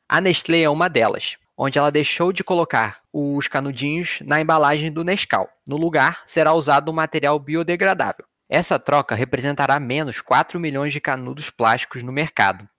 A 0.07 0.21
Nestlé 0.21 0.61
é 0.61 0.69
uma 0.69 0.87
delas, 0.87 1.37
onde 1.57 1.79
ela 1.79 1.91
deixou 1.91 2.31
de 2.31 2.43
colocar 2.43 3.01
os 3.11 3.47
canudinhos 3.47 4.19
na 4.21 4.39
embalagem 4.39 4.91
do 4.91 5.03
Nescau. 5.03 5.49
No 5.67 5.77
lugar, 5.77 6.21
será 6.27 6.53
usado 6.53 6.91
um 6.91 6.93
material 6.93 7.39
biodegradável. 7.39 8.23
Essa 8.47 8.77
troca 8.77 9.15
representará 9.15 9.79
menos 9.79 10.21
4 10.21 10.59
milhões 10.59 10.93
de 10.93 11.01
canudos 11.01 11.49
plásticos 11.49 12.03
no 12.03 12.11
mercado. 12.11 12.69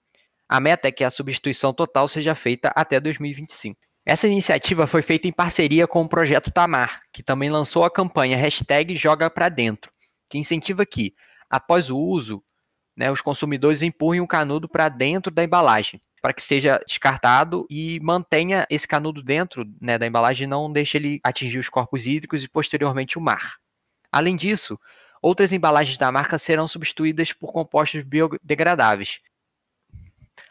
A 0.49 0.61
meta 0.61 0.87
é 0.87 0.93
que 0.93 1.03
a 1.03 1.11
substituição 1.11 1.75
total 1.75 2.07
seja 2.07 2.37
feita 2.37 2.71
até 2.77 3.01
2025. 3.01 3.77
Essa 4.05 4.29
iniciativa 4.29 4.87
foi 4.87 5.03
feita 5.03 5.27
em 5.27 5.33
parceria 5.33 5.89
com 5.89 6.03
o 6.03 6.09
projeto 6.09 6.53
Tamar, 6.53 7.01
que 7.13 7.25
também 7.25 7.51
lançou 7.51 7.85
a 7.85 7.91
campanha 7.91 8.37
hashtag 8.37 8.95
Joga 8.95 9.29
Pra 9.29 9.49
Dentro, 9.49 9.91
que 10.31 10.39
incentiva 10.39 10.87
que, 10.87 11.13
após 11.51 11.91
o 11.91 11.99
uso, 11.99 12.43
né, 12.97 13.11
os 13.11 13.21
consumidores 13.21 13.83
empurrem 13.83 14.21
o 14.21 14.27
canudo 14.27 14.69
para 14.69 14.89
dentro 14.89 15.33
da 15.33 15.45
embalagem, 15.45 16.01
para 16.23 16.33
que 16.33 16.43
seja 16.43 16.81
descartado 16.87 17.67
e 17.71 18.01
mantenha 18.01 18.67
esse 18.71 18.89
canudo 18.89 19.23
dentro 19.23 19.65
né, 19.81 19.99
da 19.99 20.07
embalagem 20.07 20.45
e 20.45 20.49
não 20.49 20.73
deixe 20.73 20.97
ele 20.97 21.21
atingir 21.23 21.59
os 21.59 21.69
corpos 21.69 22.07
hídricos 22.07 22.43
e 22.43 22.49
posteriormente 22.49 23.19
o 23.19 23.21
mar. 23.21 23.57
Além 24.11 24.35
disso, 24.35 24.79
outras 25.21 25.53
embalagens 25.53 25.99
da 25.99 26.11
marca 26.11 26.39
serão 26.39 26.67
substituídas 26.67 27.33
por 27.33 27.53
compostos 27.53 28.03
biodegradáveis, 28.03 29.21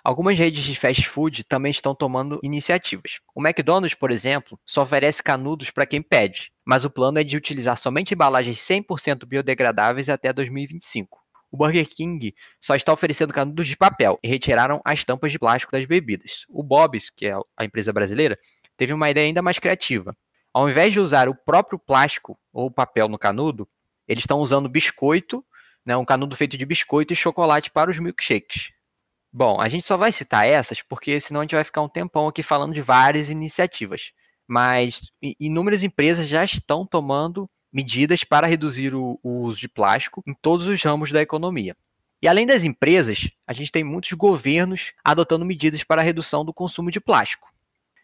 Algumas 0.04 0.38
redes 0.38 0.64
de 0.64 0.76
fast 0.76 1.08
food 1.08 1.44
também 1.44 1.72
estão 1.72 1.96
tomando 1.96 2.40
iniciativas. 2.44 3.20
O 3.34 3.46
McDonald's, 3.46 3.96
por 3.96 4.12
exemplo, 4.12 4.60
só 4.66 4.84
oferece 4.84 5.24
canudos 5.24 5.72
para 5.72 5.86
quem 5.86 6.02
pede, 6.02 6.52
mas 6.66 6.84
o 6.84 6.90
plano 6.90 7.20
é 7.20 7.24
de 7.24 7.38
utilizar 7.38 7.78
somente 7.78 8.14
embalagens 8.14 8.58
100% 8.58 9.26
biodegradáveis 9.26 10.10
até 10.10 10.34
2025. 10.34 11.24
O 11.52 11.58
Burger 11.58 11.88
King 11.88 12.34
só 12.60 12.76
está 12.76 12.92
oferecendo 12.92 13.34
canudos 13.34 13.68
de 13.68 13.78
papel 13.78 14.20
e 14.22 14.28
retiraram 14.28 14.82
as 14.84 15.06
tampas 15.06 15.32
de 15.32 15.40
plástico 15.40 15.72
das 15.72 15.86
bebidas. 15.86 16.46
O 16.50 16.64
Bob's, 16.64 17.10
que 17.10 17.28
é 17.28 17.34
a 17.56 17.64
empresa 17.64 17.94
brasileira, 17.94 18.38
teve 18.76 18.92
uma 18.92 19.10
ideia 19.10 19.28
ainda 19.28 19.42
mais 19.42 19.60
criativa. 19.60 20.18
Ao 20.54 20.70
invés 20.70 20.92
de 20.92 21.00
usar 21.00 21.30
o 21.30 21.36
próprio 21.36 21.78
plástico 21.78 22.38
ou 22.52 22.72
papel 22.72 23.08
no 23.08 23.20
canudo, 23.20 23.70
eles 24.08 24.24
estão 24.24 24.40
usando 24.40 24.68
biscoito, 24.68 25.46
né, 25.86 25.96
um 25.96 26.06
canudo 26.06 26.36
feito 26.36 26.58
de 26.58 26.66
biscoito 26.66 27.14
e 27.14 27.16
chocolate 27.16 27.70
para 27.72 27.92
os 27.92 28.00
milkshakes. 28.00 28.72
Bom, 29.32 29.60
a 29.60 29.68
gente 29.68 29.86
só 29.86 29.98
vai 29.98 30.12
citar 30.12 30.48
essas 30.48 30.82
porque 30.82 31.20
senão 31.20 31.42
a 31.42 31.44
gente 31.44 31.56
vai 31.56 31.64
ficar 31.64 31.82
um 31.82 31.90
tempão 31.90 32.28
aqui 32.28 32.42
falando 32.42 32.74
de 32.74 32.82
várias 32.82 33.30
iniciativas. 33.30 34.12
Mas 34.48 35.12
inúmeras 35.40 35.84
empresas 35.84 36.28
já 36.28 36.44
estão 36.44 36.86
tomando 36.86 37.50
medidas 37.72 38.24
para 38.24 38.48
reduzir 38.48 38.94
o, 38.96 39.20
o 39.22 39.42
uso 39.44 39.60
de 39.60 39.68
plástico 39.68 40.24
em 40.26 40.34
todos 40.34 40.66
os 40.66 40.82
ramos 40.82 41.12
da 41.12 41.22
economia. 41.22 41.76
E 42.22 42.28
além 42.28 42.46
das 42.46 42.64
empresas, 42.64 43.30
a 43.46 43.54
gente 43.54 43.72
tem 43.72 43.84
muitos 43.84 44.14
governos 44.14 44.94
adotando 45.04 45.46
medidas 45.46 45.84
para 45.84 46.02
a 46.02 46.04
redução 46.04 46.46
do 46.46 46.54
consumo 46.54 46.90
de 46.90 47.00
plástico. 47.00 47.50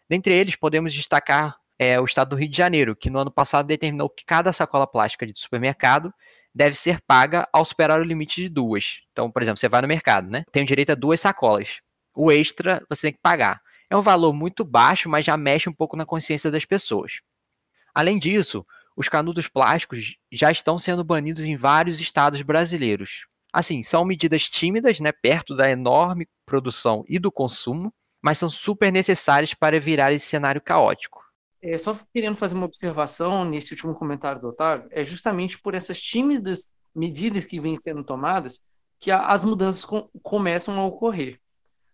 Dentre 0.08 0.34
eles, 0.34 0.56
podemos 0.56 0.92
destacar 0.92 1.56
é, 1.78 1.98
o 1.98 2.04
estado 2.04 2.30
do 2.30 2.36
Rio 2.36 2.48
de 2.48 2.56
Janeiro, 2.56 2.94
que 2.94 3.10
no 3.10 3.18
ano 3.18 3.30
passado 3.30 3.66
determinou 3.66 4.08
que 4.08 4.24
cada 4.24 4.52
sacola 4.52 4.86
plástica 4.86 5.26
de 5.26 5.32
supermercado 5.36 6.12
deve 6.54 6.76
ser 6.76 7.00
paga 7.00 7.48
ao 7.52 7.64
superar 7.64 8.00
o 8.00 8.04
limite 8.04 8.42
de 8.42 8.48
duas. 8.48 9.00
Então, 9.10 9.30
por 9.30 9.42
exemplo, 9.42 9.58
você 9.58 9.68
vai 9.68 9.80
no 9.80 9.88
mercado, 9.88 10.30
né? 10.30 10.44
Tem 10.52 10.62
o 10.62 10.66
direito 10.66 10.92
a 10.92 10.94
duas 10.94 11.18
sacolas. 11.18 11.80
O 12.14 12.30
extra 12.30 12.84
você 12.88 13.02
tem 13.02 13.12
que 13.12 13.20
pagar. 13.22 13.60
É 13.92 13.96
um 13.96 14.00
valor 14.00 14.32
muito 14.32 14.64
baixo, 14.64 15.06
mas 15.06 15.22
já 15.22 15.36
mexe 15.36 15.68
um 15.68 15.72
pouco 15.72 15.98
na 15.98 16.06
consciência 16.06 16.50
das 16.50 16.64
pessoas. 16.64 17.20
Além 17.94 18.18
disso, 18.18 18.64
os 18.96 19.06
canudos 19.06 19.48
plásticos 19.48 20.16
já 20.32 20.50
estão 20.50 20.78
sendo 20.78 21.04
banidos 21.04 21.44
em 21.44 21.58
vários 21.58 22.00
estados 22.00 22.40
brasileiros. 22.40 23.26
Assim, 23.52 23.82
são 23.82 24.02
medidas 24.02 24.48
tímidas, 24.48 24.98
né, 24.98 25.12
perto 25.12 25.54
da 25.54 25.70
enorme 25.70 26.26
produção 26.46 27.04
e 27.06 27.18
do 27.18 27.30
consumo, 27.30 27.92
mas 28.22 28.38
são 28.38 28.48
super 28.48 28.90
necessárias 28.90 29.52
para 29.52 29.78
virar 29.78 30.10
esse 30.10 30.24
cenário 30.24 30.62
caótico. 30.62 31.22
É, 31.60 31.76
só 31.76 31.94
querendo 32.14 32.38
fazer 32.38 32.54
uma 32.54 32.64
observação 32.64 33.44
nesse 33.44 33.74
último 33.74 33.94
comentário 33.94 34.40
do 34.40 34.48
Otávio, 34.48 34.88
é 34.90 35.04
justamente 35.04 35.60
por 35.60 35.74
essas 35.74 36.00
tímidas 36.00 36.72
medidas 36.94 37.44
que 37.44 37.60
vêm 37.60 37.76
sendo 37.76 38.02
tomadas 38.02 38.62
que 38.98 39.10
as 39.10 39.44
mudanças 39.44 39.84
com, 39.84 40.08
começam 40.22 40.80
a 40.80 40.86
ocorrer. 40.86 41.38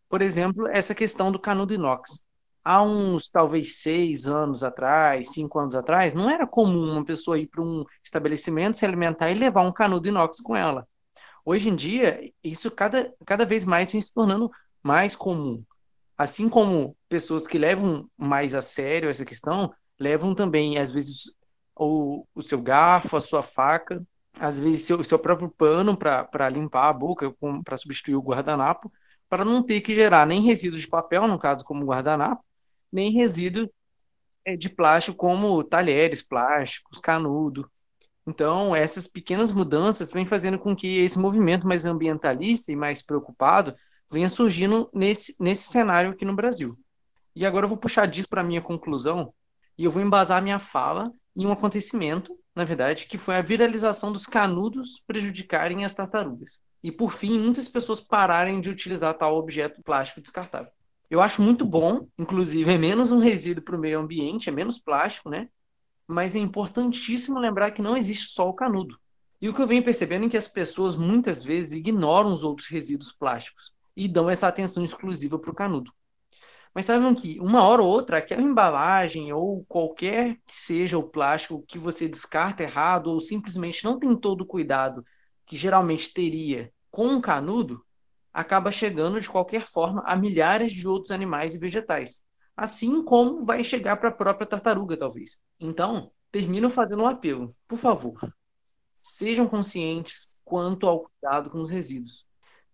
Por 0.08 0.22
exemplo, 0.22 0.66
essa 0.68 0.94
questão 0.94 1.30
do 1.30 1.38
canudo 1.38 1.74
inox. 1.74 2.25
Há 2.64 2.82
uns, 2.82 3.30
talvez, 3.30 3.76
seis 3.76 4.26
anos 4.26 4.62
atrás, 4.62 5.32
cinco 5.32 5.58
anos 5.58 5.75
atrás, 5.75 6.14
não 6.14 6.30
era 6.30 6.47
comum 6.47 6.92
uma 6.92 7.04
pessoa 7.04 7.38
ir 7.38 7.47
para 7.47 7.62
um 7.62 7.84
estabelecimento, 8.04 8.76
se 8.78 8.84
alimentar 8.84 9.30
e 9.30 9.34
levar 9.34 9.62
um 9.62 9.73
canudo 9.73 10.08
inox 10.08 10.40
com 10.40 10.54
ela. 10.56 10.86
Hoje 11.44 11.71
em 11.71 11.76
dia, 11.76 12.21
isso 12.44 12.71
cada, 12.71 13.12
cada 13.25 13.47
vez 13.47 13.64
mais 13.64 13.90
vem 13.90 14.00
se 14.00 14.12
tornando 14.12 14.50
mais 14.82 15.16
comum 15.16 15.64
assim 16.18 16.49
como 16.49 16.97
pessoas 17.08 17.47
que 17.47 17.56
levam 17.56 18.10
mais 18.16 18.52
a 18.52 18.60
sério 18.60 19.08
essa 19.08 19.25
questão, 19.25 19.73
levam 19.99 20.34
também, 20.34 20.76
às 20.76 20.90
vezes, 20.90 21.32
o, 21.76 22.26
o 22.34 22.42
seu 22.42 22.60
garfo, 22.60 23.16
a 23.16 23.21
sua 23.21 23.42
faca, 23.42 24.02
às 24.34 24.58
vezes 24.58 24.84
seu, 24.84 25.02
seu 25.04 25.18
próprio 25.18 25.49
pano 25.49 25.97
para 25.97 26.49
limpar 26.49 26.88
a 26.88 26.92
boca, 26.92 27.32
para 27.64 27.76
substituir 27.76 28.16
o 28.16 28.23
guardanapo, 28.23 28.92
para 29.28 29.45
não 29.45 29.62
ter 29.62 29.80
que 29.80 29.95
gerar 29.95 30.26
nem 30.26 30.41
resíduos 30.43 30.82
de 30.82 30.88
papel, 30.88 31.26
no 31.28 31.38
caso, 31.38 31.64
como 31.64 31.84
guardanapo, 31.84 32.43
nem 32.91 33.12
resíduo 33.12 33.71
é, 34.45 34.56
de 34.56 34.69
plástico, 34.69 35.17
como 35.17 35.62
talheres 35.62 36.23
plásticos, 36.23 37.00
canudo. 37.00 37.71
Então, 38.26 38.75
essas 38.76 39.06
pequenas 39.06 39.50
mudanças 39.50 40.10
vêm 40.10 40.26
fazendo 40.26 40.58
com 40.58 40.76
que 40.76 40.99
esse 40.99 41.19
movimento 41.19 41.67
mais 41.67 41.84
ambientalista 41.84 42.71
e 42.73 42.76
mais 42.76 43.02
preocupado 43.02 43.75
venha 44.10 44.28
surgindo 44.28 44.88
nesse, 44.93 45.34
nesse 45.41 45.71
cenário 45.71 46.10
aqui 46.10 46.25
no 46.25 46.36
Brasil. 46.36 46.78
E 47.34 47.47
agora 47.47 47.64
eu 47.64 47.69
vou 47.69 47.78
puxar 47.78 48.06
disso 48.06 48.28
para 48.28 48.41
a 48.41 48.45
minha 48.45 48.60
conclusão 48.60 49.32
e 49.76 49.84
eu 49.84 49.91
vou 49.91 50.02
embasar 50.02 50.43
minha 50.43 50.58
fala 50.58 51.10
em 51.36 51.47
um 51.47 51.52
acontecimento, 51.52 52.36
na 52.54 52.64
verdade, 52.64 53.06
que 53.06 53.17
foi 53.17 53.36
a 53.36 53.43
viralização 53.43 54.10
dos 54.10 54.26
canudos 54.26 55.02
prejudicarem 55.06 55.84
as 55.84 55.95
tartarugas. 55.95 56.60
E 56.82 56.93
por 56.93 57.12
fim, 57.12 57.38
muitas 57.38 57.69
pessoas 57.69 58.00
pararem 58.00 58.60
de 58.60 58.71
utilizar 58.71 59.14
tal 59.14 59.36
objeto 59.36 59.82
plástico 59.82 60.21
descartável. 60.21 60.71
Eu 61.10 61.21
acho 61.21 61.43
muito 61.43 61.64
bom, 61.64 62.06
inclusive 62.19 62.71
é 62.73 62.78
menos 62.78 63.10
um 63.10 63.19
resíduo 63.19 63.64
para 63.64 63.76
o 63.76 63.80
meio 63.80 63.99
ambiente, 63.99 64.49
é 64.49 64.52
menos 64.52 64.78
plástico, 64.78 65.30
né? 65.30 65.49
Mas 66.06 66.34
é 66.34 66.38
importantíssimo 66.38 67.38
lembrar 67.38 67.71
que 67.71 67.82
não 67.82 67.97
existe 67.97 68.26
só 68.26 68.49
o 68.49 68.54
canudo. 68.54 68.99
E 69.41 69.49
o 69.49 69.54
que 69.54 69.62
eu 69.62 69.67
venho 69.67 69.82
percebendo 69.82 70.26
é 70.26 70.28
que 70.28 70.36
as 70.36 70.49
pessoas 70.49 70.97
muitas 70.97 71.43
vezes 71.45 71.73
ignoram 71.73 72.32
os 72.32 72.45
outros 72.45 72.69
resíduos 72.69 73.12
plásticos 73.12 73.73
e 73.97 74.06
dão 74.06 74.28
essa 74.28 74.49
atenção 74.49 74.84
exclusiva 74.84 75.38
para 75.38 75.50
o 75.50 75.54
canudo. 75.54 75.93
Mas 76.75 76.86
saibam 76.86 77.14
que 77.14 77.41
uma 77.41 77.62
hora 77.62 77.82
ou 77.82 77.88
outra, 77.88 78.19
aquela 78.19 78.43
embalagem 78.43 79.32
ou 79.32 79.64
qualquer 79.67 80.36
que 80.47 80.54
seja 80.54 80.99
o 80.99 81.02
plástico 81.02 81.64
que 81.67 81.78
você 81.78 82.08
descarta 82.08 82.62
errado 82.62 83.08
ou 83.08 83.21
simplesmente 83.21 83.84
não 83.84 83.99
tem 83.99 84.14
todo 84.14 84.43
o 84.43 84.47
cuidado 84.47 85.04
que 85.49 85.56
geralmente 85.56 86.13
teria 86.13 86.71
com 86.91 87.06
um 87.06 87.21
canudo, 87.21 87.82
acaba 88.32 88.71
chegando 88.71 89.21
de 89.21 89.28
qualquer 89.28 89.65
forma 89.65 90.02
a 90.06 90.15
milhares 90.15 90.73
de 90.73 90.87
outros 90.87 91.11
animais 91.11 91.54
e 91.54 91.58
vegetais. 91.58 92.23
Assim 92.56 93.02
como 93.02 93.43
vai 93.43 93.65
chegar 93.65 93.97
para 93.97 94.11
a 94.11 94.13
própria 94.13 94.47
tartaruga, 94.47 94.97
talvez. 94.97 95.39
Então, 95.58 96.13
termino 96.30 96.69
fazendo 96.69 97.02
um 97.02 97.06
apelo. 97.06 97.56
Por 97.67 97.78
favor, 97.78 98.32
sejam 98.95 99.49
conscientes 99.49 100.41
quanto 100.45 100.87
ao 100.87 101.04
cuidado 101.04 101.50
com 101.50 101.61
os 101.61 101.71
resíduos. 101.71 102.26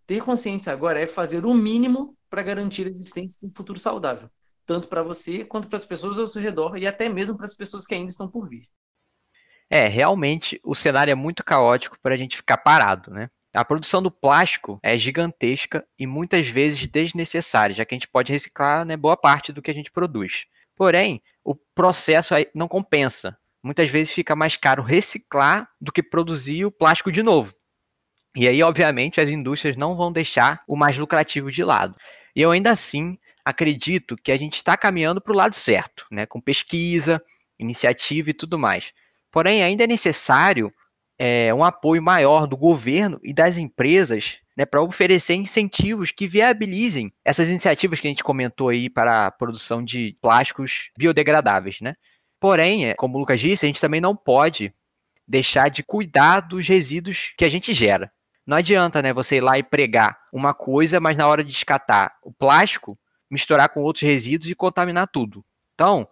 Ter 0.07 0.23
consciência 0.23 0.73
agora 0.73 1.01
é 1.01 1.07
fazer 1.07 1.47
o 1.47 1.55
mínimo 1.55 2.17
para 2.29 2.43
garantir 2.43 2.87
a 2.87 2.91
existência 2.91 3.39
de 3.39 3.47
um 3.47 3.53
futuro 3.53 3.79
saudável, 3.79 4.29
tanto 4.67 4.89
para 4.89 5.03
você 5.03 5.45
quanto 5.45 5.69
para 5.69 5.77
as 5.77 5.85
pessoas 5.85 6.19
ao 6.19 6.27
seu 6.27 6.43
redor 6.43 6.77
e 6.77 6.87
até 6.87 7.09
mesmo 7.09 7.37
para 7.37 7.47
as 7.47 7.55
pessoas 7.55 7.87
que 7.87 7.95
ainda 7.95 8.11
estão 8.11 8.29
por 8.29 8.49
vir. 8.49 8.69
É, 9.75 9.89
realmente 9.89 10.61
o 10.63 10.73
cenário 10.73 11.11
é 11.11 11.17
muito 11.17 11.43
caótico 11.43 11.99
para 12.01 12.15
a 12.15 12.17
gente 12.17 12.37
ficar 12.37 12.59
parado, 12.59 13.11
né? 13.11 13.29
A 13.53 13.65
produção 13.65 14.01
do 14.01 14.09
plástico 14.09 14.79
é 14.81 14.97
gigantesca 14.97 15.85
e 15.99 16.07
muitas 16.07 16.47
vezes 16.47 16.87
desnecessária, 16.87 17.75
já 17.75 17.85
que 17.85 17.93
a 17.93 17.99
gente 17.99 18.07
pode 18.07 18.31
reciclar 18.31 18.85
né, 18.85 18.97
boa 18.97 19.17
parte 19.17 19.53
do 19.53 19.61
que 19.61 19.73
a 19.73 19.75
gente 19.75 19.91
produz. 19.91 20.45
Porém, 20.77 21.21
o 21.43 21.57
processo 21.57 22.35
não 22.55 22.69
compensa. 22.69 23.37
Muitas 23.61 23.91
vezes 23.91 24.13
fica 24.13 24.37
mais 24.37 24.57
caro 24.57 24.81
reciclar 24.81 25.69
do 25.81 25.91
que 25.91 26.05
produzir 26.05 26.65
o 26.65 26.71
plástico 26.71 27.11
de 27.11 27.25
novo. 27.25 27.53
E 28.37 28.47
aí, 28.47 28.63
obviamente, 28.63 29.21
as 29.21 29.29
indústrias 29.29 29.77
não 29.77 29.97
vão 29.97 30.13
deixar 30.13 30.63
o 30.69 30.77
mais 30.77 30.97
lucrativo 30.97 31.51
de 31.51 31.65
lado. 31.65 31.97
E 32.37 32.41
eu 32.41 32.53
ainda 32.53 32.71
assim 32.71 33.19
acredito 33.45 34.17
que 34.23 34.31
a 34.31 34.39
gente 34.39 34.55
está 34.55 34.77
caminhando 34.77 35.21
para 35.21 35.33
o 35.33 35.37
lado 35.37 35.57
certo, 35.57 36.07
né? 36.13 36.27
com 36.27 36.41
pesquisa, 36.41 37.21
iniciativa 37.59 38.31
e 38.31 38.35
tudo 38.35 38.57
mais. 38.57 38.93
Porém, 39.35 39.65
ainda 39.65 39.83
é 39.83 39.87
necessário 39.89 40.73
é, 41.19 41.53
um 41.53 41.65
apoio 41.65 42.01
maior 42.01 42.47
do 42.47 42.57
governo 42.57 43.19
e 43.21 43.35
das 43.35 43.59
empresas 43.59 44.39
né, 44.57 44.65
para 44.65 44.81
oferecer 44.81 45.35
incentivos 45.35 46.13
que 46.13 46.29
viabilizem 46.29 47.13
essas 47.25 47.51
iniciativas 47.51 47.99
que 47.99 48.07
a 48.07 48.11
gente 48.11 48.23
comentou 48.23 48.69
aí 48.69 48.89
para 48.89 49.27
a 49.27 49.31
produção 49.33 49.83
de 49.83 50.17
plásticos 50.23 50.93
biodegradáveis. 50.97 51.81
Né? 51.81 51.97
Porém, 52.39 52.87
é, 52.87 52.95
como 52.95 53.17
o 53.17 53.19
Lucas 53.19 53.41
disse, 53.41 53.67
a 53.67 53.69
gente 53.69 53.81
também 53.81 54.01
não 54.01 54.15
pode 54.15 54.73
deixar 55.27 55.69
de 55.69 55.83
cuidar 55.83 56.39
dos 56.39 56.69
resíduos 56.69 57.33
que 57.37 57.45
a 57.45 57.49
gente 57.49 57.75
gera. 57.75 58.13
Não 58.47 58.57
adianta, 58.57 59.03
né, 59.03 59.13
você 59.13 59.39
ir 59.39 59.41
lá 59.41 59.59
e 59.59 59.65
pregar 59.65 60.17
uma 60.33 60.55
coisa, 60.55 61.01
mas 61.01 61.17
na 61.17 61.27
hora 61.27 61.43
de 61.43 61.51
descatar 61.51 62.17
o 62.23 62.33
plástico, 62.33 62.97
misturar 63.29 63.69
com 63.71 63.83
outros 63.83 64.05
resíduos 64.05 64.49
e 64.49 64.55
contaminar 64.55 65.09
tudo. 65.09 65.45
Então, 65.75 66.07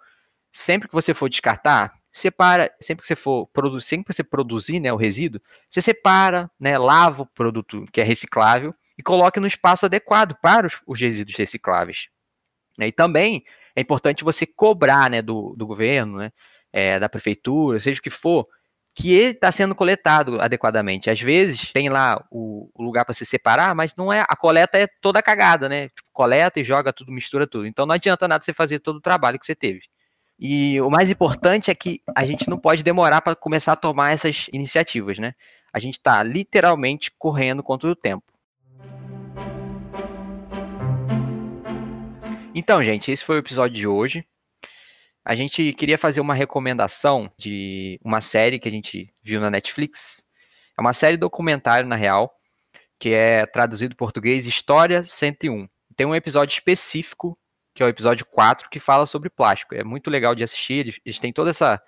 sempre 0.51 0.89
que 0.89 0.95
você 0.95 1.15
for 1.15 1.29
descartar, 1.29 2.02
separa, 2.13 2.71
sempre 2.81 3.03
que 3.03 3.09
você 3.09 3.17
for 3.17 3.47
produzir, 3.49 3.87
sempre 3.87 4.07
que 4.07 4.13
você 4.13 4.23
produzir, 4.23 4.81
né, 4.81 4.93
o 4.93 4.97
resíduo, 4.97 5.41
você 5.69 5.81
separa, 5.81 6.51
né, 6.61 6.77
lava 6.77 7.23
o 7.23 7.27
produto 7.27 7.87
que 7.93 8.01
é 8.01 8.05
reciclável 8.05 8.75
e 8.99 9.03
coloque 9.03 9.41
no 9.41 9.47
espaço 9.47 9.87
adequado 9.87 10.37
para 10.43 10.67
os, 10.67 10.81
os 10.87 11.01
resíduos 11.01 11.37
recicláveis. 11.37 12.09
Né? 12.79 12.89
E 12.89 12.93
também 12.93 13.45
é 13.75 13.81
importante 13.81 14.25
você 14.25 14.47
cobrar 14.47 15.11
né, 15.11 15.23
do, 15.23 15.55
do 15.57 15.67
governo, 15.67 16.19
né, 16.19 16.33
é, 16.73 16.99
da 16.99 17.09
prefeitura, 17.09 17.81
seja 17.81 17.99
o 17.99 18.03
que 18.03 18.11
for, 18.11 18.47
que 18.95 19.15
ele 19.15 19.31
está 19.31 19.51
sendo 19.51 19.75
coletado 19.75 20.41
adequadamente. 20.41 21.09
Às 21.09 21.21
vezes 21.21 21.73
tem 21.73 21.89
lá 21.89 22.23
o, 22.31 22.71
o 22.75 22.83
lugar 22.83 23.05
para 23.05 23.15
se 23.15 23.25
separar, 23.25 23.75
mas 23.75 23.97
não 23.97 24.13
é 24.13 24.25
a 24.29 24.37
coleta 24.37 24.77
é 24.79 24.87
toda 25.01 25.23
cagada, 25.23 25.69
né? 25.69 25.89
Tipo, 25.89 26.09
coleta 26.13 26.61
e 26.61 26.65
joga 26.65 26.93
tudo, 26.93 27.11
mistura 27.11 27.47
tudo. 27.47 27.67
Então 27.67 27.87
não 27.87 27.95
adianta 27.95 28.29
nada 28.29 28.45
você 28.45 28.53
fazer 28.53 28.81
todo 28.81 28.97
o 28.97 29.01
trabalho 29.01 29.39
que 29.39 29.47
você 29.47 29.55
teve. 29.55 29.83
E 30.39 30.81
o 30.81 30.91
mais 30.91 31.11
importante 31.11 31.71
é 31.71 31.75
que 31.75 32.03
a 32.15 32.27
gente 32.27 32.49
não 32.49 32.59
pode 32.59 32.83
demorar 32.83 33.21
para 33.21 33.37
começar 33.37 33.73
a 33.73 33.77
tomar 33.77 34.13
essas 34.13 34.49
iniciativas, 34.53 35.19
né? 35.19 35.35
A 35.73 35.79
gente 35.79 35.95
está 35.95 36.23
literalmente 36.23 37.11
correndo 37.19 37.63
contra 37.63 37.89
o 37.89 37.97
tempo. 37.97 38.25
Então, 42.55 42.83
gente, 42.85 43.11
esse 43.11 43.25
foi 43.25 43.37
o 43.37 43.39
episódio 43.39 43.77
de 43.77 43.87
hoje. 43.87 44.27
A 45.25 45.35
gente 45.35 45.73
queria 45.73 45.97
fazer 45.97 46.21
uma 46.21 46.35
recomendação 46.35 47.31
de 47.39 47.99
uma 48.05 48.21
série 48.21 48.59
que 48.59 48.69
a 48.69 48.73
gente 48.73 49.15
viu 49.23 49.41
na 49.41 49.51
Netflix. 49.51 50.27
É 50.77 50.81
uma 50.81 50.93
série 50.93 51.17
documentário, 51.17 51.89
na 51.89 51.97
real, 51.97 52.35
que 52.99 53.11
é 53.11 53.47
traduzido 53.47 53.95
em 53.95 53.97
português 53.97 54.47
História 54.47 55.03
101. 55.03 55.69
Tem 55.97 56.07
um 56.07 56.15
episódio 56.15 56.53
específico, 56.53 57.39
que 57.75 57.83
é 57.83 57.87
o 57.87 57.89
episódio 57.89 58.27
4, 58.27 58.69
que 58.69 58.79
fala 58.79 59.07
sobre 59.07 59.31
plástico. 59.31 59.75
É 59.75 59.85
muito 59.85 60.11
legal 60.11 60.35
de 60.35 60.45
assistir, 60.45 60.75
eles, 60.75 61.01
eles 61.05 61.21
têm 61.21 61.33
toda 61.33 61.51
essa 61.51 61.81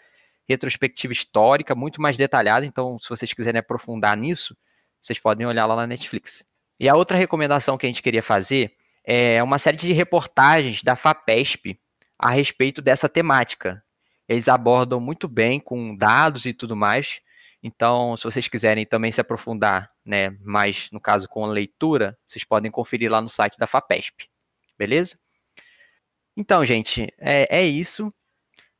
retrospectiva 0.48 1.12
histórica, 1.12 1.74
muito 1.74 2.00
mais 2.00 2.16
detalhada, 2.16 2.66
então 2.66 2.98
se 2.98 3.08
vocês 3.08 3.32
quiserem 3.32 3.58
aprofundar 3.58 4.16
nisso, 4.16 4.56
vocês 5.00 5.18
podem 5.18 5.46
olhar 5.46 5.66
lá 5.66 5.76
na 5.76 5.86
Netflix. 5.86 6.44
E 6.78 6.88
a 6.88 6.94
outra 6.94 7.16
recomendação 7.16 7.78
que 7.78 7.86
a 7.86 7.88
gente 7.88 8.02
queria 8.02 8.22
fazer 8.22 8.74
é 9.04 9.42
uma 9.42 9.58
série 9.58 9.76
de 9.76 9.92
reportagens 9.92 10.82
da 10.82 10.96
FAPESP, 10.96 11.78
a 12.18 12.30
respeito 12.30 12.80
dessa 12.80 13.08
temática. 13.08 13.82
Eles 14.28 14.48
abordam 14.48 15.00
muito 15.00 15.28
bem 15.28 15.60
com 15.60 15.94
dados 15.94 16.46
e 16.46 16.54
tudo 16.54 16.74
mais. 16.74 17.20
Então, 17.62 18.16
se 18.16 18.24
vocês 18.24 18.48
quiserem 18.48 18.86
também 18.86 19.12
se 19.12 19.20
aprofundar, 19.20 19.90
né, 20.04 20.30
mais 20.40 20.88
no 20.90 21.00
caso 21.00 21.28
com 21.28 21.44
a 21.44 21.48
leitura, 21.48 22.16
vocês 22.26 22.44
podem 22.44 22.70
conferir 22.70 23.10
lá 23.10 23.20
no 23.20 23.28
site 23.28 23.58
da 23.58 23.66
FAPESP. 23.66 24.28
Beleza? 24.78 25.18
Então, 26.36 26.64
gente, 26.64 27.12
é, 27.18 27.58
é 27.58 27.64
isso. 27.64 28.12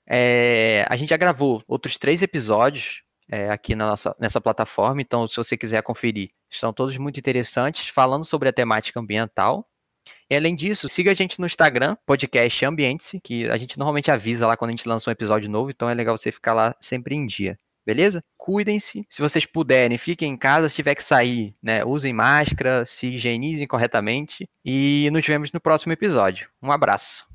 É, 0.07 0.85
a 0.89 0.97
gente 0.97 1.11
já 1.11 1.17
gravou 1.17 1.63
outros 1.67 1.97
três 1.97 2.23
episódios 2.23 3.03
é, 3.31 3.51
aqui 3.51 3.75
na 3.75 3.87
nossa, 3.87 4.15
nessa 4.19 4.41
plataforma, 4.41 5.01
então, 5.01 5.27
se 5.27 5.37
você 5.37 5.57
quiser 5.57 5.83
conferir, 5.83 6.31
estão 6.51 6.73
todos 6.73 6.97
muito 6.99 7.19
interessantes, 7.19 7.89
falando 7.89 8.25
sobre 8.25 8.49
a 8.49 8.53
temática 8.53 9.01
ambiental. 9.01 9.67
E 10.29 10.37
além 10.37 10.55
disso, 10.55 10.89
siga 10.89 11.11
a 11.11 11.15
gente 11.15 11.41
no 11.41 11.47
Instagram, 11.47 11.97
podcast 12.05 12.65
Ambiente, 12.67 13.21
que 13.23 13.49
a 13.49 13.57
gente 13.57 13.79
normalmente 13.79 14.11
avisa 14.11 14.47
lá 14.47 14.57
quando 14.57 14.71
a 14.71 14.73
gente 14.73 14.89
lança 14.89 15.09
um 15.09 15.13
episódio 15.13 15.49
novo, 15.49 15.71
então 15.71 15.89
é 15.89 15.95
legal 15.95 16.17
você 16.17 16.31
ficar 16.31 16.53
lá 16.53 16.77
sempre 16.81 17.15
em 17.15 17.27
dia. 17.27 17.59
Beleza? 17.87 18.23
Cuidem-se. 18.39 19.07
Se 19.11 19.21
vocês 19.21 19.45
puderem, 19.45 19.99
fiquem 19.99 20.33
em 20.33 20.37
casa. 20.39 20.71
Se 20.71 20.77
tiver 20.77 20.95
que 20.95 21.05
sair, 21.05 21.55
né, 21.63 21.85
usem 21.85 22.15
máscara, 22.15 22.87
se 22.87 23.09
higienizem 23.09 23.67
corretamente. 23.67 24.49
E 24.65 25.11
nos 25.13 25.27
vemos 25.27 25.53
no 25.53 25.61
próximo 25.61 25.93
episódio. 25.93 26.49
Um 26.63 26.73
abraço. 26.73 27.34